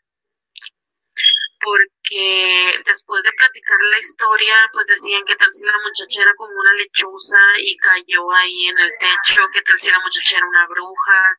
[1.63, 6.53] porque después de platicar la historia, pues decían que tal si la muchacha era como
[6.59, 10.67] una lechuza y cayó ahí en el techo, que tal si la muchacha era una
[10.67, 11.37] bruja,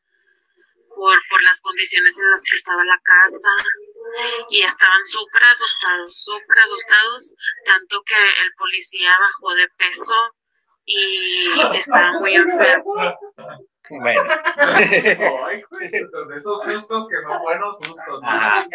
[0.95, 3.49] por, por las condiciones en las que estaba la casa.
[4.49, 10.15] Y estaban súper asustados, súper asustados, tanto que el policía bajó de peso
[10.85, 12.93] y estaba muy enfermo.
[13.89, 14.21] Bueno.
[15.45, 15.91] Ay, pues,
[16.29, 18.21] de esos sustos que son buenos sustos.
[18.21, 18.27] ¿no?
[18.27, 18.65] Ajá.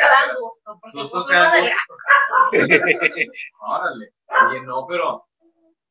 [0.93, 1.95] Sustos que dan gusto.
[3.61, 4.13] Órale.
[4.49, 5.27] Oye, no, pero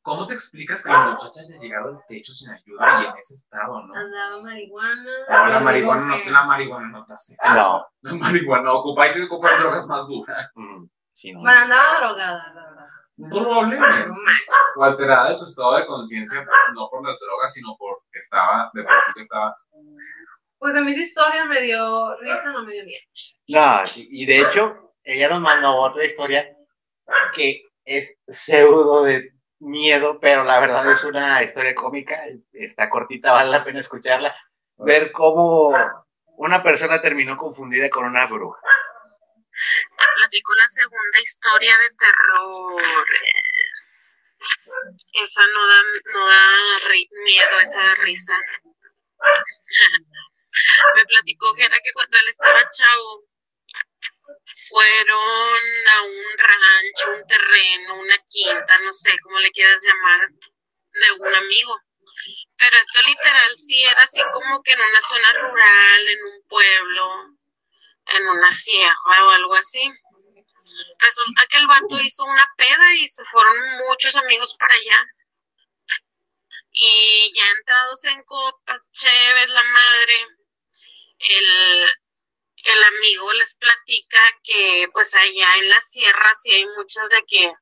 [0.01, 3.35] ¿cómo te explicas que la muchacha haya llegado al techo sin ayuda y en ese
[3.35, 3.93] estado, no?
[3.95, 5.11] Andaba marihuana.
[5.29, 7.35] No, la marihuana no, que- la marihuana no te hace.
[7.55, 7.85] No.
[8.01, 10.51] La marihuana ocupa y se ocupa drogas más duras.
[10.55, 11.41] Mm, sí, no.
[11.41, 12.87] Bueno, andaba drogada, la verdad.
[13.31, 14.11] Probablemente.
[14.77, 17.75] O alterada de su estado de conciencia, no por las drogas, sino
[18.17, 19.57] estaba, de por sí que estaba.
[20.59, 23.01] Pues a mí esa historia me dio risa, no me dio miedo.
[23.47, 26.55] No, sí, y de hecho, ella nos mandó otra historia
[27.33, 32.19] que es pseudo de miedo, pero la verdad es una historia cómica,
[32.51, 34.35] está cortita, vale la pena escucharla,
[34.77, 35.73] ver cómo
[36.37, 38.59] una persona terminó confundida con una bruja.
[39.97, 42.83] Te platico la segunda historia de terror.
[45.13, 46.89] Esa no da, no da
[47.23, 48.35] miedo, esa da risa.
[50.95, 53.23] Me platicó que era que cuando él estaba chavo,
[54.69, 55.59] fueron
[55.93, 61.35] a un rancho, un terreno, una quinta, no sé cómo le quieras llamar, de un
[61.35, 61.79] amigo.
[62.57, 67.37] Pero esto literal sí era así como que en una zona rural, en un pueblo,
[68.07, 69.93] en una sierra o algo así.
[70.99, 73.55] Resulta que el vato hizo una peda y se fueron
[73.87, 75.05] muchos amigos para allá.
[76.71, 80.27] Y ya entrados en copas, chéves, la madre,
[81.19, 81.89] el,
[82.65, 87.53] el amigo les platica que pues allá en la sierra sí hay muchas de que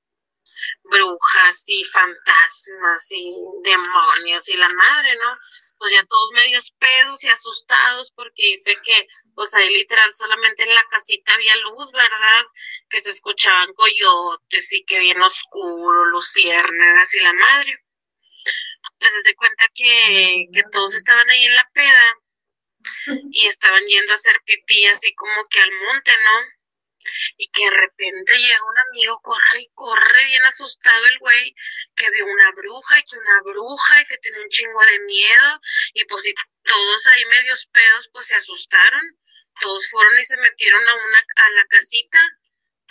[0.83, 5.37] brujas y fantasmas y demonios y la madre, ¿no?
[5.77, 10.73] Pues ya todos medios pedos y asustados porque dice que pues ahí literal solamente en
[10.73, 12.45] la casita había luz, ¿verdad?
[12.89, 17.85] Que se escuchaban coyotes y que bien oscuro, luciérnagas y la madre.
[18.97, 22.15] Pues se cuenta que, que todos estaban ahí en la peda
[23.31, 26.55] y estaban yendo a hacer pipí así como que al monte, ¿no?
[27.37, 31.55] Y que de repente llega un amigo, corre y corre, bien asustado el güey,
[31.95, 35.61] que vio una bruja y que una bruja y que tenía un chingo de miedo.
[35.93, 39.19] Y pues y todos ahí medios pedos, pues se asustaron.
[39.61, 42.19] Todos fueron y se metieron a una a la casita,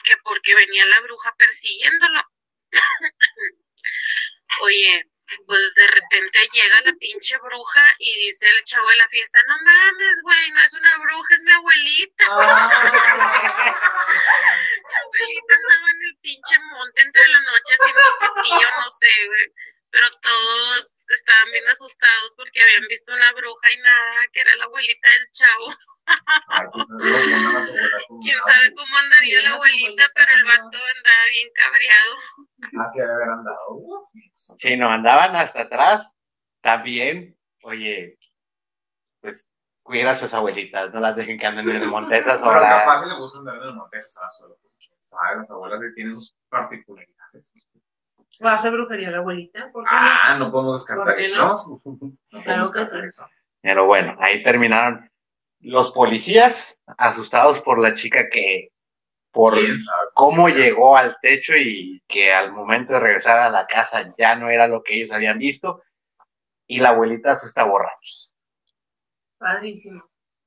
[0.05, 2.23] que porque venía la bruja persiguiéndolo.
[4.63, 5.11] Oye,
[5.47, 9.57] pues de repente llega la pinche bruja y dice el chavo de la fiesta, no
[9.63, 12.25] mames, güey, no es una bruja, es mi abuelita.
[14.95, 18.01] La abuelita andaba en el pinche monte entre la noche haciendo
[18.45, 19.53] yo no sé, güey.
[19.95, 24.65] Pero todos estaban bien asustados porque habían visto una bruja y nada, que era la
[24.65, 25.67] abuelita del chavo.
[26.73, 30.45] Pues, no, no, no, no, no, no, Quién sabe cómo andaría la abuelita, pero el
[30.45, 32.17] vato andaba bien cabreado.
[32.85, 34.09] Así haber andado.
[34.57, 36.19] Sí, nos andaban hasta atrás,
[36.61, 38.19] también, oye,
[39.21, 39.53] pues
[39.85, 42.51] cuida a sus abuelitas, no las dejen que anden en el monte a esas Pero
[42.51, 42.81] horas.
[42.81, 44.59] capaz se le gusta andar en el monte esas horas solo.
[44.61, 47.53] Pues, quién sabe, las abuelas tienen sus particularidades.
[48.45, 49.71] ¿Va a hacer brujería la abuelita?
[49.73, 50.01] ¿Por qué no?
[50.01, 51.47] Ah, no podemos descartar ¿Por qué eso.
[51.47, 51.83] no?
[52.33, 53.09] No podemos que descartar sí.
[53.09, 53.29] eso.
[53.61, 55.11] Pero bueno, ahí terminaron
[55.61, 58.71] los policías asustados por la chica que
[59.31, 59.57] por
[60.15, 64.49] cómo llegó al techo y que al momento de regresar a la casa ya no
[64.49, 65.83] era lo que ellos habían visto.
[66.67, 68.35] Y la abuelita asusta borrachos.
[69.39, 70.03] Padrísimo.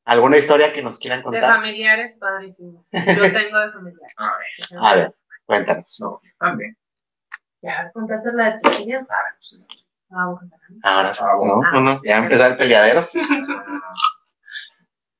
[0.05, 1.55] ¿Alguna historia que nos quieran De contar?
[1.57, 2.85] familiares, padrísimo.
[2.91, 3.01] Yo
[3.33, 4.15] tengo de familiares.
[4.17, 5.11] A ver, A ver,
[5.45, 5.97] cuéntanos.
[5.99, 6.77] no, también.
[7.61, 8.97] Ya, ¿contaste la de tu niña?
[8.97, 9.63] A ver, pues,
[10.09, 10.59] Ah, voy a contar.
[10.83, 11.23] Ahora sí.
[11.23, 11.33] Ah.
[11.35, 13.05] No, no, no, ya empezó el peleadero.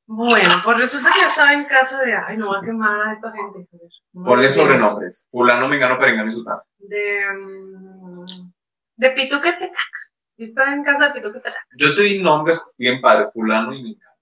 [0.10, 3.12] Bueno, pues resulta que yo estaba en casa de, ay, no voy a quemar a
[3.12, 3.68] esta gente.
[4.14, 5.28] No Ponle a- sobrenombres.
[5.30, 6.62] Fulano, Mengano, Perengano y Sutano.
[6.78, 8.26] De, mm,
[8.96, 9.74] de Pituquetepec.
[10.38, 11.54] Yo estaba en casa de Pituquetepec.
[11.78, 14.14] Yo te di nombres bien padres, Fulano y Mengano.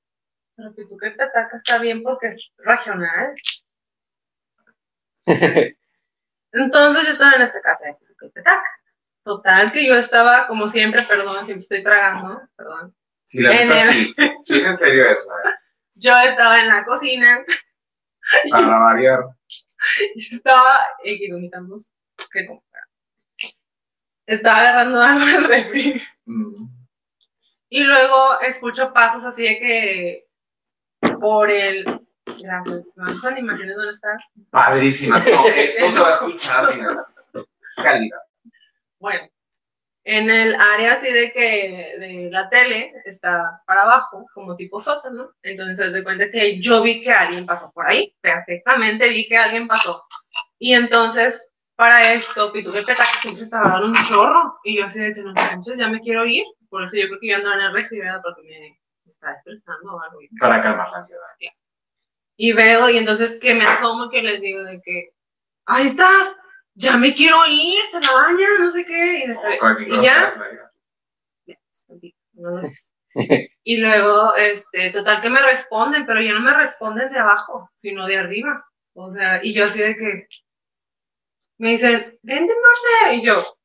[0.55, 3.35] Pero Pituquetepec está bien porque es regional.
[6.55, 7.97] Entonces yo estaba en esta casa de.
[9.23, 12.95] Total, que yo estaba, como siempre, perdón, siempre estoy tragando, perdón.
[13.25, 14.15] Sí, la neta el- sí.
[14.43, 15.49] Sí es en serio eso, eh.
[15.97, 17.43] Yo estaba en la cocina
[18.51, 19.19] Para variar.
[20.15, 21.93] y estaba X vomitamos.
[22.31, 22.83] ¿Qué comprar?
[24.27, 26.01] Estaba agarrando algo del refri.
[26.25, 26.67] Mm.
[27.69, 30.27] Y luego escucho pasos así de que
[31.19, 32.04] por el.
[32.39, 32.87] Gracias.
[32.95, 33.07] ¿No?
[33.07, 34.17] ¿Esas animaciones dónde están?
[34.49, 35.25] Padrísimas.
[35.31, 36.65] No, esto se va a escuchar.
[37.75, 38.19] Calidad.
[38.99, 39.29] Bueno,
[40.05, 45.31] en el área así de que de la tele está para abajo, como tipo sótano.
[45.41, 48.15] Entonces, se de cuenta que yo vi que alguien pasó por ahí.
[48.21, 50.05] Perfectamente vi que alguien pasó.
[50.59, 51.43] Y entonces,
[51.75, 54.59] para esto, Pituque Petaca siempre tardaron un chorro.
[54.63, 56.45] Y yo así de que no entonces ya me quiero ir.
[56.69, 58.21] Por eso yo creo que yo andaba en el refri, ¿verdad?
[58.23, 60.19] Porque me, estaba estresando o algo.
[60.39, 61.21] Para calmar la ansiedad.
[62.37, 65.09] Y veo, y entonces que me asomo que les digo de que,
[65.67, 66.37] ahí estás,
[66.75, 69.19] ya me quiero ir, te la bañas, no sé qué.
[69.25, 69.39] Y, de-
[69.97, 70.35] y ya.
[73.63, 78.05] Y luego, este, total que me responden, pero ya no me responden de abajo, sino
[78.07, 78.65] de arriba.
[78.93, 80.27] O sea, y yo así de que
[81.57, 83.15] me dicen, vente, Marce.
[83.17, 83.57] Y yo,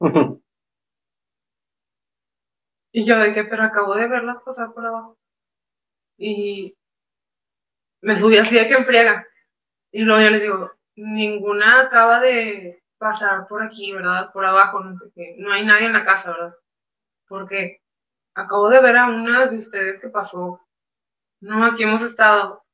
[2.92, 5.16] y yo de que, pero acabo de verlas pasar por abajo.
[6.18, 6.76] Y
[8.00, 9.26] me subí así de que en friega.
[9.90, 14.32] Y luego yo les digo, ninguna acaba de pasar por aquí, ¿verdad?
[14.32, 15.36] Por abajo, no sé qué.
[15.38, 16.54] No hay nadie en la casa, ¿verdad?
[17.28, 17.80] Porque
[18.34, 20.60] acabo de ver a una de ustedes que pasó.
[21.40, 22.64] No, aquí hemos estado.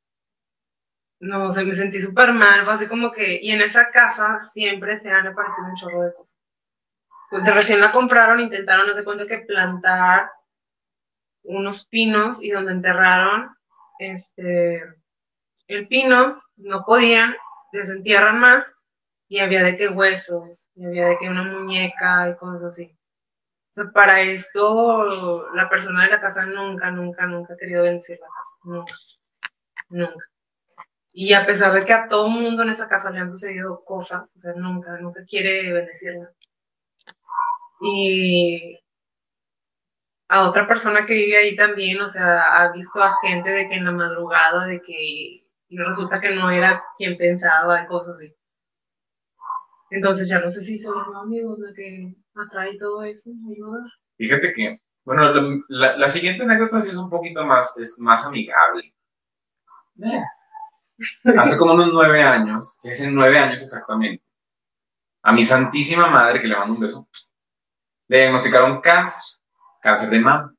[1.20, 4.96] No, sea, me sentí súper mal, fue así como que, y en esa casa siempre
[4.96, 6.38] se han aparecido un chorro de cosas.
[7.30, 10.30] Recién la compraron, intentaron, hacer cuenta que plantar
[11.42, 13.56] unos pinos y donde enterraron
[13.98, 14.82] este,
[15.68, 17.35] el pino, no podían,
[17.72, 18.74] desentierran más
[19.29, 22.96] y había de que huesos, y había de que una muñeca y cosas así.
[23.70, 28.18] O sea, para esto, la persona de la casa nunca, nunca, nunca ha querido bendecir
[28.20, 28.57] la casa.
[28.62, 28.94] Nunca.
[29.90, 30.27] Nunca.
[31.12, 34.37] Y a pesar de que a todo mundo en esa casa le han sucedido cosas,
[34.37, 36.31] o sea, nunca, nunca quiere bendecirla.
[37.81, 38.81] Y
[40.29, 43.74] a otra persona que vive ahí también, o sea, ha visto a gente de que
[43.74, 45.43] en la madrugada, de que
[45.74, 48.32] y resulta que no era quien pensaba y cosas así.
[49.90, 53.80] Entonces ya no sé si son los amigos de que atrae todo eso, ayuda.
[54.18, 58.26] Fíjate que, bueno, la, la- la siguiente anécdota sí es un poquito más, es más
[58.26, 58.94] amigable.
[61.38, 64.24] Hace como unos nueve años, sí, hace nueve años exactamente,
[65.22, 67.08] a mi santísima madre, que le mando un beso,
[68.08, 69.22] le diagnosticaron cáncer,
[69.82, 70.54] cáncer de mama.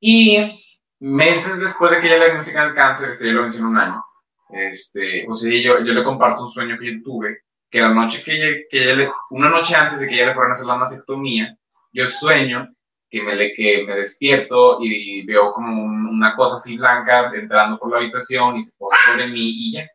[0.00, 0.62] Y
[1.00, 4.04] meses después de que ella le diagnosticaron el cáncer, este, yo lo mencioné un año,
[4.52, 7.38] este, o sea, yo, yo le comparto un sueño que yo tuve,
[7.70, 10.34] que la noche que ella, que ella le, una noche antes de que ella le
[10.34, 11.56] fueran a hacer la mastectomía,
[11.92, 12.68] yo sueño
[13.08, 17.78] que me, le, que me despierto y veo como un- una cosa así blanca entrando
[17.78, 19.86] por la habitación y se posa sobre mí y ya.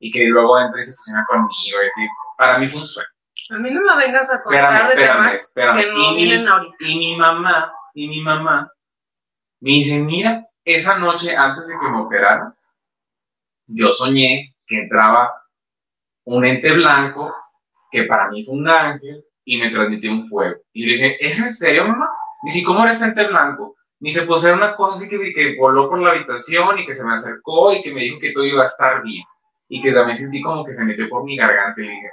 [0.00, 1.82] Y que luego entra y se fusiona conmigo.
[1.82, 3.08] Y así, para mí fue un sueño.
[3.50, 5.80] A mí no me vengas a contar de espérame, temas espérame.
[5.80, 6.76] que no Y mi, ahorita.
[6.80, 8.70] y mi mamá, y mi mamá,
[9.60, 12.54] me dice, mira, esa noche antes de que me operaran,
[13.68, 15.30] yo soñé que entraba
[16.24, 17.34] un ente blanco
[17.90, 20.60] que para mí fue un ángel y me transmitió un fuego.
[20.72, 22.08] Y le dije, ¿es en serio, mamá?
[22.42, 23.76] Ni si cómo era este ente blanco.
[24.00, 27.04] Ni se posee una cosa así que, que voló por la habitación y que se
[27.04, 29.24] me acercó y que me dijo que todo iba a estar bien.
[29.68, 32.10] Y que también sentí como que se metió por mi garganta y le dije,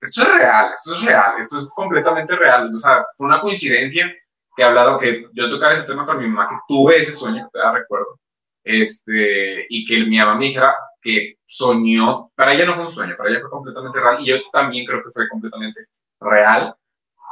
[0.00, 2.68] esto es real, esto es real, esto es completamente real.
[2.68, 4.12] O sea, fue una coincidencia
[4.56, 7.60] que hablaron, que yo tocaba ese tema con mi mamá, que tuve ese sueño, que
[7.72, 8.18] recuerdo,
[8.64, 13.14] este, y que mi mamá me dijera que soñó, para ella no fue un sueño,
[13.16, 15.86] para ella fue completamente real, y yo también creo que fue completamente
[16.18, 16.74] real,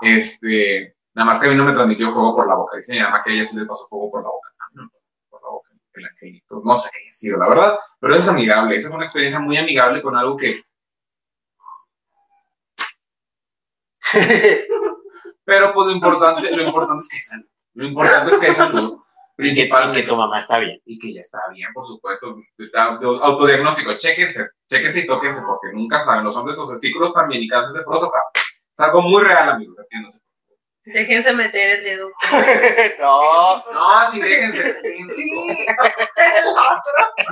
[0.03, 3.01] este, nada más que a mí no me transmitió fuego por la boca, dice mi
[3.01, 4.91] mamá que a ella sí le pasó fuego por la boca, no,
[5.31, 8.97] por la boca, el no sé qué sido, la verdad, pero es amigable, esa fue
[8.97, 10.61] una experiencia muy amigable con algo que...
[15.45, 18.53] pero pues lo importante, lo importante es que hay salud, lo importante es que hay
[18.53, 19.03] salud,
[19.37, 20.03] principalmente.
[20.03, 20.81] que tu mamá está bien.
[20.85, 22.37] Y que ya está bien, por supuesto,
[23.23, 27.75] autodiagnóstico, chéquense, chéquense y tóquense, porque nunca saben, los hombres los testículos también y cáncer
[27.75, 30.21] de próstata, es algo muy real, amigos, entiéndase.
[30.85, 32.11] Déjense meter el dedo.
[33.01, 33.65] no.
[33.73, 34.65] No, sí, déjense.
[34.65, 34.89] Sí.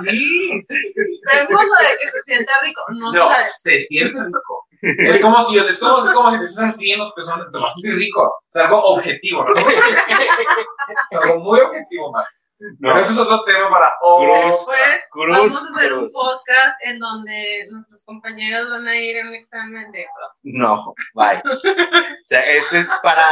[0.05, 0.93] Sí, sí.
[1.31, 2.81] Tenemos lo de que se sienta rico.
[2.93, 4.60] No, No, se siente rico.
[4.81, 7.57] Es como si, es como, es como si te estás así en los pezones, te
[7.57, 8.43] vas a sentir rico.
[8.49, 9.53] Es algo objetivo, ¿no?
[9.55, 12.41] Es algo muy objetivo, más.
[12.79, 14.27] Pero eso es otro tema para hoy.
[14.49, 14.79] Después
[15.09, 19.33] Cruz, vamos a hacer un podcast en donde nuestros compañeros van a ir a un
[19.33, 20.05] examen de.
[20.43, 21.41] No, bye.
[21.43, 23.25] O sea, este es para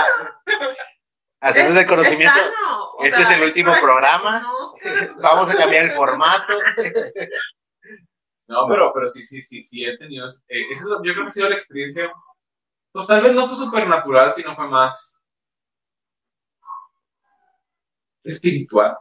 [1.41, 2.39] hacerles el conocimiento.
[3.01, 4.51] Es Este sea, es el último programa.
[5.21, 6.53] Vamos a cambiar el formato.
[8.49, 10.25] No, pero, pero sí, sí, sí, sí, he tenido.
[10.25, 12.11] eh, eso es- yo creo que ha sido la experiencia.
[12.93, 15.17] Pues tal vez no fue supernatural, sino fue más
[18.23, 18.95] espiritual.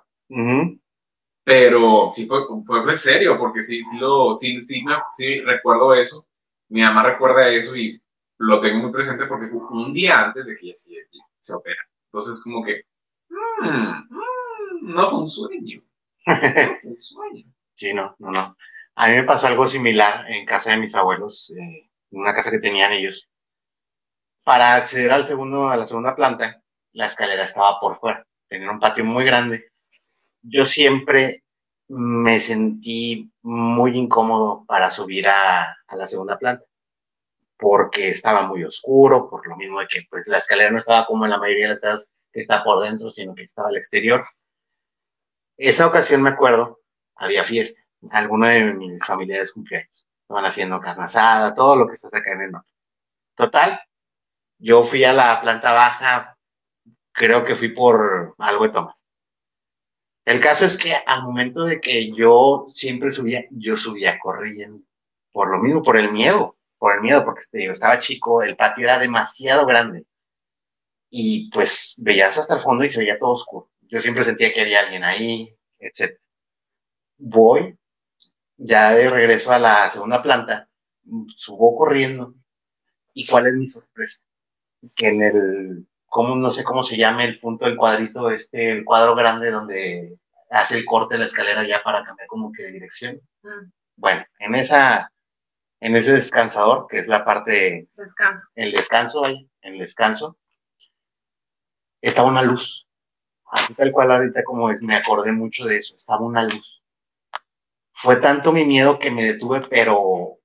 [1.45, 5.95] Pero sí fue, fue, fue serio, porque sí, sí, lo, sí, sí, me- sí recuerdo
[5.95, 6.27] eso.
[6.69, 8.01] Mi mamá recuerda eso y
[8.39, 10.91] lo tengo muy presente porque fue un día antes de que ella se,
[11.41, 11.81] se opera.
[12.07, 12.83] Entonces, como que,
[13.31, 15.83] mm, mm, no fue un sueño.
[16.27, 17.45] No fue un sueño.
[17.79, 18.57] Sí, no, no, no.
[19.01, 22.51] A mí me pasó algo similar en casa de mis abuelos, eh, en una casa
[22.51, 23.29] que tenían ellos.
[24.43, 28.27] Para acceder al segundo, a la segunda planta, la escalera estaba por fuera.
[28.49, 29.71] Tenía un patio muy grande.
[30.43, 31.45] Yo siempre
[31.87, 36.67] me sentí muy incómodo para subir a, a la segunda planta,
[37.57, 41.25] porque estaba muy oscuro, por lo mismo de que pues la escalera no estaba como
[41.25, 44.27] en la mayoría de las casas que está por dentro, sino que estaba al exterior.
[45.57, 46.81] Esa ocasión me acuerdo,
[47.15, 47.81] había fiesta.
[48.11, 50.07] Alguno de mis familiares cumpleaños.
[50.23, 52.71] Estaban haciendo carne asada, todo lo que está acá en el norte.
[53.35, 53.81] Total,
[54.59, 56.37] yo fui a la planta baja,
[57.13, 58.95] creo que fui por algo de tomar.
[60.25, 64.85] El caso es que al momento de que yo siempre subía, yo subía corriendo.
[65.33, 68.57] Por lo mismo, por el miedo, por el miedo, porque este, yo estaba chico, el
[68.57, 70.05] patio era demasiado grande.
[71.11, 73.71] Y pues veías hasta el fondo y se veía todo oscuro.
[73.83, 76.19] Yo siempre sentía que había alguien ahí, etc.
[77.17, 77.79] Voy,
[78.59, 80.69] ya de regreso a la segunda planta,
[81.35, 82.35] subo corriendo.
[83.15, 84.23] ¿Y cuál es mi sorpresa?
[84.97, 88.85] Que en el, ¿cómo, no sé cómo se llama el punto del cuadrito, este, el
[88.85, 90.19] cuadro grande donde
[90.51, 93.21] hace el corte de la escalera ya para cambiar como que de dirección.
[93.43, 95.13] Mm, Bueno, en esa,
[95.81, 98.47] en ese descansador, que es la parte, Descanso.
[98.55, 100.37] el descanso ahí, el descanso,
[102.01, 102.87] estaba una luz.
[103.51, 106.78] Así tal cual ahorita como es, me acordé mucho de eso, estaba una luz.
[108.01, 110.39] Fue tanto mi miedo que me detuve, pero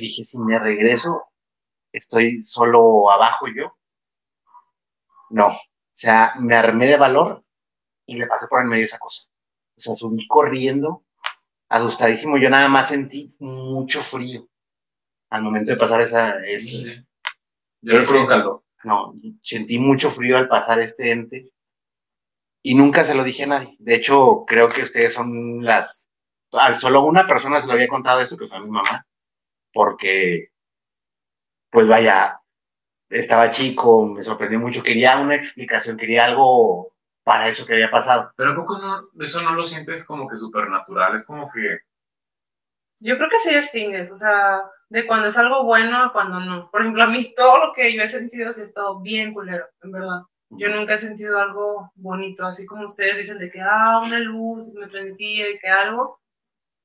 [0.00, 1.24] dije, si me regreso,
[1.92, 3.76] estoy solo abajo yo.
[5.28, 5.60] No, o
[5.92, 7.44] sea, me armé de valor
[8.06, 9.24] y le pasé por en medio de esa cosa.
[9.76, 11.04] O sea, subí corriendo,
[11.68, 12.38] asustadísimo.
[12.38, 14.48] Yo nada más sentí mucho frío
[15.28, 17.04] al momento de pasar esa, ese,
[17.82, 18.64] Yo un calor.
[18.82, 21.52] no, sentí mucho frío al pasar este ente
[22.62, 23.76] y nunca se lo dije a nadie.
[23.78, 26.08] De hecho, creo que ustedes son las...
[26.58, 29.06] a Solo una persona se lo había contado eso, que fue a mi mamá,
[29.72, 30.48] porque,
[31.70, 32.40] pues vaya,
[33.10, 36.94] estaba chico, me sorprendió mucho, quería una explicación, quería algo
[37.24, 38.32] para eso que había pasado.
[38.36, 41.14] Pero ¿a poco no, eso no lo sientes como que supernatural?
[41.14, 41.78] Es como que.
[43.00, 46.70] Yo creo que sí distingues, o sea, de cuando es algo bueno a cuando no.
[46.70, 49.66] Por ejemplo, a mí todo lo que yo he sentido sí ha estado bien culero,
[49.82, 50.20] en verdad.
[50.50, 54.72] Yo nunca he sentido algo bonito, así como ustedes dicen de que, ah, una luz
[54.74, 56.20] me transmitía y que algo.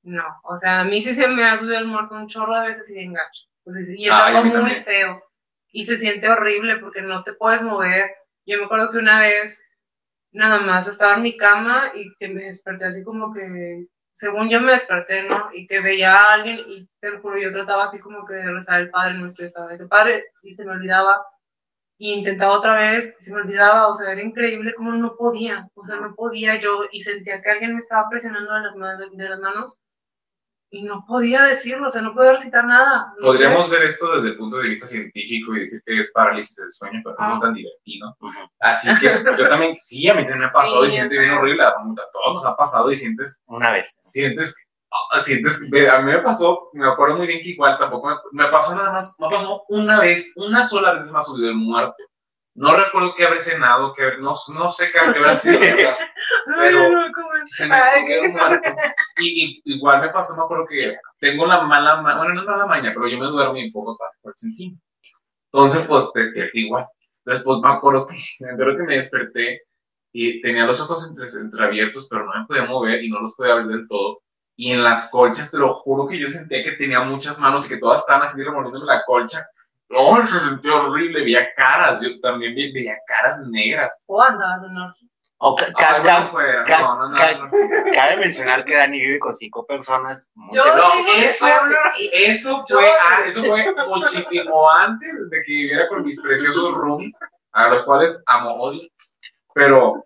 [0.02, 2.68] No, o sea, a mí sí se me ha subido el muerto un chorro de
[2.68, 3.46] veces y bien gacho.
[3.64, 4.84] Pues, y es Ay, a algo muy también.
[4.84, 5.22] feo.
[5.72, 8.10] Y se siente horrible porque no te puedes mover.
[8.46, 9.64] Yo me acuerdo que una vez
[10.32, 14.60] nada más estaba en mi cama y que me desperté así como que, según yo
[14.60, 15.50] me desperté, ¿no?
[15.52, 18.52] Y que veía a alguien y te lo juro, yo trataba así como que de
[18.52, 21.24] rezar el Padre Nuestro, estaba de que Padre, y se me olvidaba.
[21.98, 25.68] Y intentaba otra vez, y se me olvidaba, o sea, era increíble como no podía,
[25.74, 29.10] o sea, no podía yo, y sentía que alguien me estaba presionando de las, manos,
[29.12, 29.80] de las manos,
[30.72, 33.12] y no podía decirlo, o sea, no podía recitar nada.
[33.18, 33.72] no Podríamos sé.
[33.72, 37.00] ver esto desde el punto de vista científico y decir que es parálisis del sueño,
[37.02, 37.32] pero no Ah.
[37.34, 38.16] es tan divertido.
[38.60, 41.64] Así que yo también, sí, a mí también me ha pasado y siente bien horrible.
[41.64, 43.96] A todos nos ha pasado y sientes, Una vez.
[44.00, 44.54] sientes,
[45.12, 48.44] ah, sientes, que- a mí me pasó, me acuerdo muy bien que igual tampoco me,
[48.44, 51.56] me pasó nada más, me pasó una vez, una sola vez me ha subido el
[51.56, 51.96] muerto.
[52.54, 55.58] No recuerdo qué habré cenado, que no, no sé qué, qué habrá sido.
[56.46, 56.58] Verdad.
[56.58, 58.70] Ay, pero- no, se me subió un muerto.
[59.18, 62.46] Y, y igual me pasó, me acuerdo que tengo la mala maña, bueno, no es
[62.46, 64.78] mala maña, pero yo me duermo y poco para encima.
[65.52, 66.86] Entonces, pues, despierto igual.
[67.24, 69.62] Después me acuerdo que, me acuerdo que me desperté
[70.12, 73.52] y tenía los ojos entre, entreabiertos, pero no me podía mover y no los podía
[73.54, 74.20] abrir del todo.
[74.56, 77.70] Y en las colchas, te lo juro que yo sentía que tenía muchas manos y
[77.70, 79.38] que todas estaban así remoliéndome la colcha.
[79.88, 84.02] No, se sentía horrible, veía caras, yo también veía caras negras.
[84.06, 85.08] ¿O andabas en orgía?
[85.42, 87.50] O ca- ca- Ay, ca- ca- no, no, no, ca- no.
[87.94, 90.30] Cabe mencionar que Dani vive con cinco personas.
[90.34, 90.62] muy Yo-
[91.16, 96.20] eso, fue eso Yo- fue, ah, eso fue muchísimo antes de que viviera con mis
[96.20, 97.18] preciosos roomies,
[97.52, 98.82] a los cuales amo odio.
[99.54, 100.04] Pero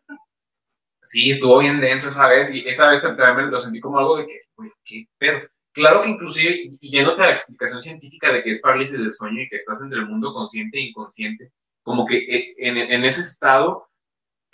[1.03, 4.16] sí, estuvo bien denso esa vez, y esa vez también me lo sentí como algo
[4.18, 5.41] de que, güey, qué pedo.
[5.72, 9.43] Claro que inclusive, y yéndote a la explicación científica de que es parálisis del sueño
[9.43, 11.51] y que estás entre el mundo consciente e inconsciente,
[11.82, 13.89] como que eh, en, en ese estado,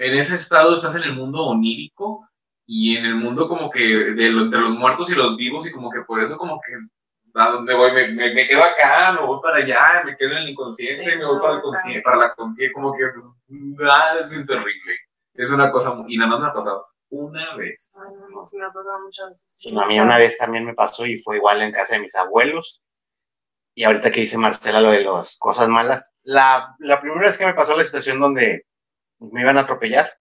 [0.01, 2.29] en ese estado estás en el mundo onírico
[2.67, 5.73] y en el mundo como que de, lo- entre los muertos y los vivos y
[5.73, 6.73] como que por eso como que
[7.35, 10.39] a dónde voy, me, me, me quedo acá, me voy para allá, me quedo en
[10.39, 13.05] el inconsciente, Sí, me voy para, el consciente, para la consciente, como que
[13.49, 14.97] nada, es terrible.
[15.35, 17.93] Es una cosa, muy- y nada más me ha pasado una vez.
[18.05, 19.59] Ay, no, sí me ha pasado muchas veces.
[19.73, 22.15] No, a mí una vez también me pasó y fue igual en casa de mis
[22.17, 22.83] abuelos.
[23.75, 27.47] Y ahorita que dice Marcela lo de las cosas malas, la, la primera vez que
[27.47, 28.65] me pasó la situación donde
[29.33, 30.13] me iban a atropellar,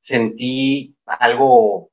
[0.00, 1.90] sentí algo,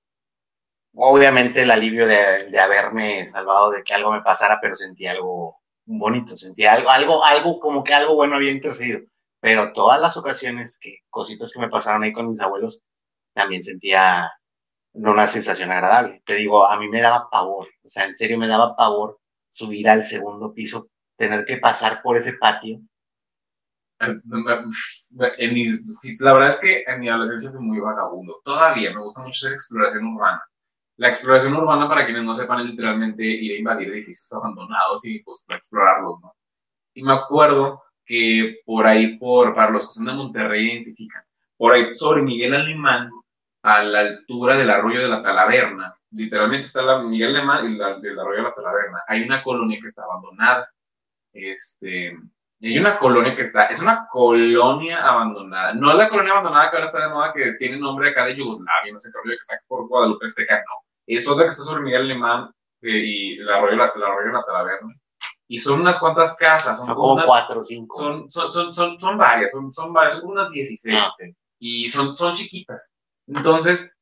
[0.96, 5.58] obviamente el alivio de, de haberme salvado de que algo me pasara, pero sentí algo
[5.86, 9.02] bonito, sentí algo, algo, algo como que algo bueno había intercedido.
[9.42, 12.84] Pero todas las ocasiones que cositas que me pasaron ahí con mis abuelos,
[13.34, 14.32] también sentía
[14.94, 16.24] una sensación agradable.
[16.26, 19.20] Te digo, a mí me daba pavor, o sea, en serio me daba pavor
[19.50, 22.80] subir al segundo piso, tener que pasar por ese patio.
[24.00, 28.42] En mis, la verdad es que en mi adolescencia fui muy vagabundo.
[28.44, 30.44] Todavía me gusta mucho hacer exploración urbana.
[30.98, 35.20] La exploración urbana, para quienes no sepan, es literalmente ir a invadir edificios abandonados y
[35.24, 36.36] pues explorarlos, ¿no?
[36.94, 41.24] Y me acuerdo que por ahí, por, para los que son de Monterrey identifican,
[41.58, 43.10] por ahí sobre Miguel Alemán,
[43.64, 47.98] a la altura del arroyo de la Talaverna, literalmente está la Miguel Alemán y la,
[48.00, 50.70] del arroyo de la Talaverna, hay una colonia que está abandonada.
[51.32, 52.16] Este,
[52.64, 55.74] y hay una colonia que está, es una colonia abandonada.
[55.74, 58.38] No es la colonia abandonada que ahora está de moda, que tiene nombre acá de
[58.38, 60.88] Yugoslavia, no sé, creo que está por Guadalupe Azteca, no.
[61.06, 62.52] Es otra que está sobre Miguel Alemán
[62.84, 64.94] eh, y el arroyo, la, el arroyo de la Talaverna.
[65.50, 67.98] Y son unas cuantas casas, son, Son como como unas, cuatro o cinco.
[67.98, 71.12] son, son, son, son, son varias, son, son varias, son como unas 16 Ah,
[71.60, 72.94] y son, son chiquitas.
[73.28, 73.94] Entonces,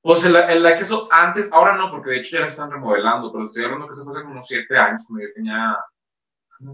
[0.00, 3.44] pues el, el acceso antes, ahora no, porque de hecho ya las están remodelando, pero
[3.44, 5.76] estoy hablando que eso fue hace como 7 años, cuando yo tenía,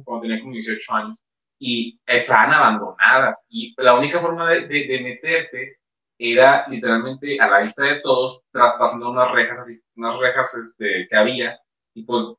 [0.04, 1.24] cuando tenía como 18 años,
[1.58, 3.44] y estaban abandonadas.
[3.48, 5.78] Y la única forma de, de, de meterte
[6.18, 11.16] era literalmente a la vista de todos, traspasando unas rejas así, unas rejas este, que
[11.16, 11.58] había,
[11.94, 12.34] y pues,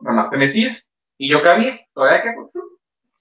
[0.00, 0.88] nada más te metías.
[1.18, 2.30] Y yo cabía, todavía que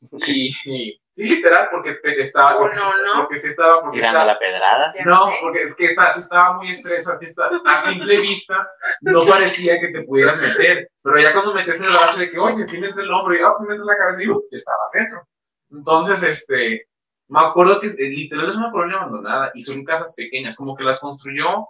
[0.28, 3.22] y, y sí, literal, porque te- estaba, porque, no, no.
[3.22, 4.94] porque sí estaba, porque Tirando estaba, la pedrada.
[5.06, 8.70] No, porque es que está, sí estaba muy estresado, así está, a simple vista,
[9.02, 12.66] no parecía que te pudieras meter, pero ya cuando metes el brazo de que, oye,
[12.66, 15.28] sí metes el hombro y, oh, sí metes la cabeza y, uh, estaba dentro.
[15.72, 16.88] Entonces, este,
[17.28, 20.84] me acuerdo que eh, literal es una colonia abandonada y son casas pequeñas, como que
[20.84, 21.68] las construyó,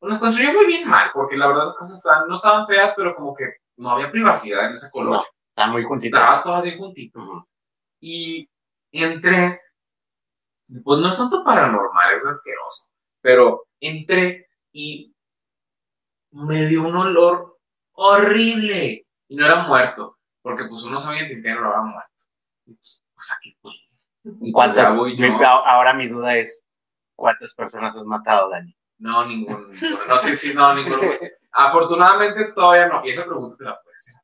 [0.00, 3.14] las construyó muy bien mal, porque la verdad las casas estaban, no estaban feas, pero
[3.14, 3.44] como que
[3.76, 5.18] no había privacidad en esa colonia.
[5.18, 6.20] No, están muy juntitas.
[6.22, 7.20] Estaba todo bien juntito.
[8.00, 8.48] Y
[8.92, 9.60] entré,
[10.84, 12.86] pues no es tanto paranormal, es asqueroso,
[13.20, 15.14] pero entré y
[16.30, 17.58] me dio un olor
[17.92, 19.06] horrible.
[19.28, 22.10] Y no era muerto, porque pues uno sabe identificar el olor a muerto.
[22.66, 23.72] Pues, aquí fue.
[24.40, 24.76] Y ¿Cuántas?
[24.76, 25.22] ya voy yo.
[25.36, 26.68] mi- ahora mi duda es,
[27.16, 28.76] ¿cuántas personas has matado, Dani?
[28.98, 30.04] No, ningún, ninguno.
[30.06, 31.02] no sé si no, ninguno.
[31.50, 33.04] Afortunadamente todavía no.
[33.04, 34.14] Y esa pregunta te la puede hacer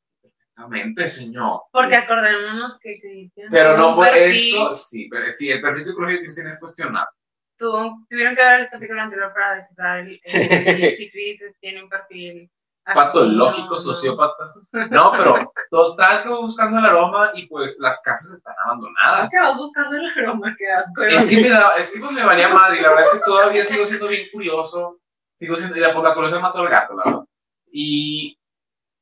[0.59, 1.62] perfectamente, señor.
[1.72, 3.48] Porque acordémonos que Cristian.
[3.50, 7.11] Pero no por eso, sí, pero sí, el perfil psicológico de Cristian es cuestionable.
[7.59, 10.22] tuvo- tuvieron que ver el capítulo anterior para descifrar el, el-
[10.96, 12.50] si Cristian tiene un perfil.
[12.94, 13.78] patológico, no, no.
[13.78, 14.52] sociópata.
[14.90, 19.30] No, pero total que voy buscando el aroma y pues las casas están abandonadas.
[19.30, 20.54] ¿Qué vas buscando el aroma?
[20.59, 21.02] Qué asco.
[21.02, 23.24] Es que me, da, es que pues me valía madre y la verdad es que
[23.24, 24.98] todavía sigo siendo bien curioso.
[25.36, 27.24] Sigo siendo, y la, por la curiosidad mató al gato, la verdad.
[27.70, 28.38] Y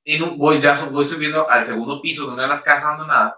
[0.07, 3.37] en un, voy, ya voy subiendo al segundo piso de una de las casas abandonadas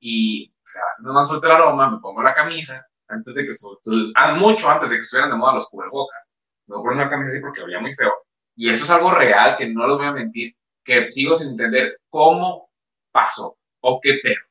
[0.00, 3.52] y o sea, haciendo más fuerte el aroma, me pongo la camisa antes de que,
[3.82, 6.24] tu- ah, mucho antes de que estuvieran de moda los cubrebocas.
[6.66, 8.12] Me poner una camisa así porque olía muy feo.
[8.56, 11.98] Y esto es algo real, que no les voy a mentir, que sigo sin entender
[12.10, 12.70] cómo
[13.12, 14.42] pasó o qué pedo.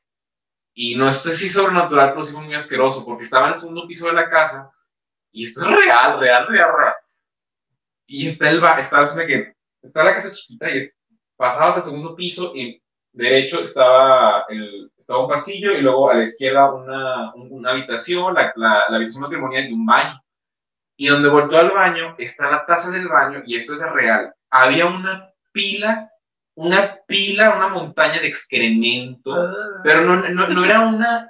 [0.74, 3.86] Y no sé si sobrenatural, pero sí fue muy asqueroso, porque estaba en el segundo
[3.86, 4.70] piso de la casa
[5.32, 6.94] y esto es real, real, real, real.
[8.06, 10.90] Y está el ba- está, es que, está la casa chiquita y es,
[11.38, 12.82] pasabas al segundo piso y
[13.12, 18.34] derecho estaba, el, estaba un pasillo y luego a la izquierda una, un- una habitación,
[18.34, 20.22] la, la, la habitación matrimonial y un baño.
[20.96, 24.34] Y donde volteó al baño está la taza del baño y esto es real.
[24.50, 26.10] Había una pila,
[26.56, 29.34] una pila, una montaña de excremento
[29.84, 31.28] pero no, no, no era una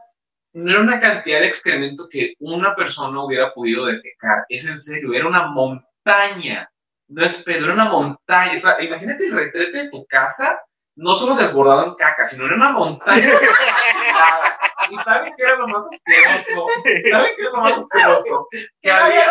[0.54, 4.44] no era una cantidad de excremento que una persona hubiera podido defecar.
[4.48, 6.70] Es en serio, era una montaña.
[7.08, 8.52] No es pedo, era una montaña.
[8.52, 10.62] Está- imagínate el retrete de tu casa,
[10.96, 13.32] no solo desbordado en caca, sino era una montaña.
[14.90, 16.66] y ¿saben qué era lo más asqueroso?
[17.10, 18.48] ¿Saben qué era lo más asqueroso?
[18.82, 19.24] Que había,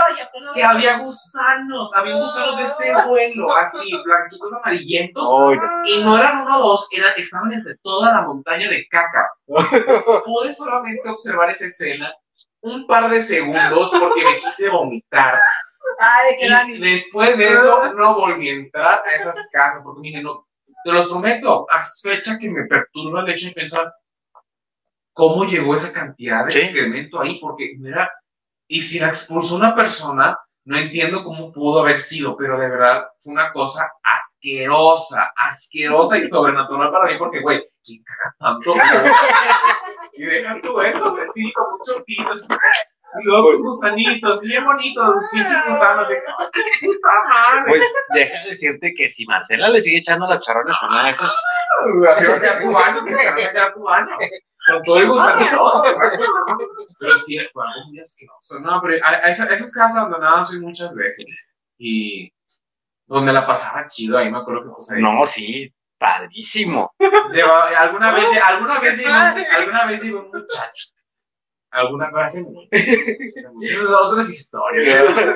[0.54, 5.30] que había gusanos, había gusanos de este vuelo, así, blanquitos amarillentos,
[5.86, 9.30] y no eran uno o dos, eran, estaban entre toda la montaña de caca.
[10.26, 12.12] Pude solamente observar esa escena
[12.62, 15.40] un par de segundos porque me quise vomitar.
[16.00, 16.36] Ay.
[16.74, 20.48] Y después de eso no volví a entrar a esas casas porque dije, no,
[20.84, 23.92] te los prometo, a fecha que me perturba el hecho de pensar
[25.14, 26.60] cómo llegó esa cantidad de Sí.
[26.60, 28.12] excremento ahí, porque mira,
[28.68, 33.06] y si la expulsó una persona, no entiendo cómo pudo haber sido, pero de verdad
[33.20, 38.74] fue una cosa asquerosa, asquerosa y sobrenatural para mí, porque, güey, ¿quién caga tanto?
[40.18, 44.66] y deja tú eso, güey, sí, con muchos pitos, y luego con gusanitos, y bien
[44.66, 46.08] bonitos, los pinches gusanos,
[47.68, 47.82] pues
[48.14, 51.36] deja de decirte que si Marcela le sigue echando las charones a una de esas,
[52.12, 54.18] Así va a quedar tu baño, que se va a quedar tu baño.
[54.68, 55.84] Con todo el gusanito.
[57.00, 58.60] Pero sí, fue algo muy asqueroso.
[58.60, 61.26] No, pero a, a esa- a esas casas abandonadas fui muchas veces.
[61.78, 62.34] Y
[63.06, 65.02] donde la pasaba chido, ahí me acuerdo que pues ahí.
[65.02, 66.94] no, sí, padrísimo.
[67.32, 70.88] Llevaba- alguna vez, alguna vez iba, un- alguna vez iba un muchacho.
[71.72, 72.10] Alguna
[72.52, 72.68] mucho.
[72.72, 74.86] Esas son otras historias.
[74.86, 75.36] No no.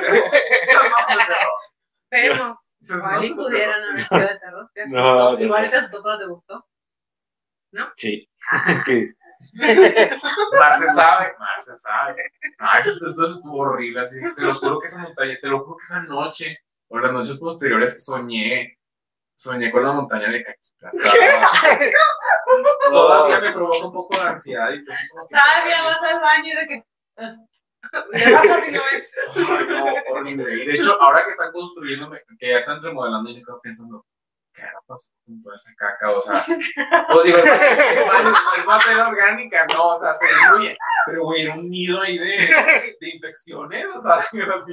[2.09, 2.76] Vemos.
[2.89, 4.72] No Igual y pudieran haber sido de terror.
[4.74, 5.39] ¿Te No, no.
[5.39, 6.68] Igual te asustó, pero te gustó.
[7.95, 8.30] Sí.
[8.86, 9.07] Que-
[10.57, 12.16] Marce sabe, Marce sabe.
[12.59, 14.18] Ah, eso, esto estuvo horrible, así.
[14.36, 16.59] Te lo juro que esa montaña, te lo juro que esa noche,
[16.89, 18.78] o las noches posteriores, soñé.
[19.41, 20.93] Soñé con la montaña de caquitas.
[22.91, 25.35] Todavía me provoca un poco de ansiedad y pues, así como que.
[25.35, 26.85] Todavía vas al baño de que.
[28.13, 28.71] Ay,
[29.67, 30.53] no, horrible.
[30.53, 34.05] Y de hecho, ahora que están construyendo, que ya están remodelando, y me quedo pensando,
[34.53, 36.11] ¿qué hará pasado con toda esa caca?
[36.11, 36.45] O sea,
[37.11, 40.77] pues digo, es, materia orgánica, no, o sea, se diluye.
[41.07, 44.67] Pero, güey, era un nido ahí de, de infecciones, o sea, que los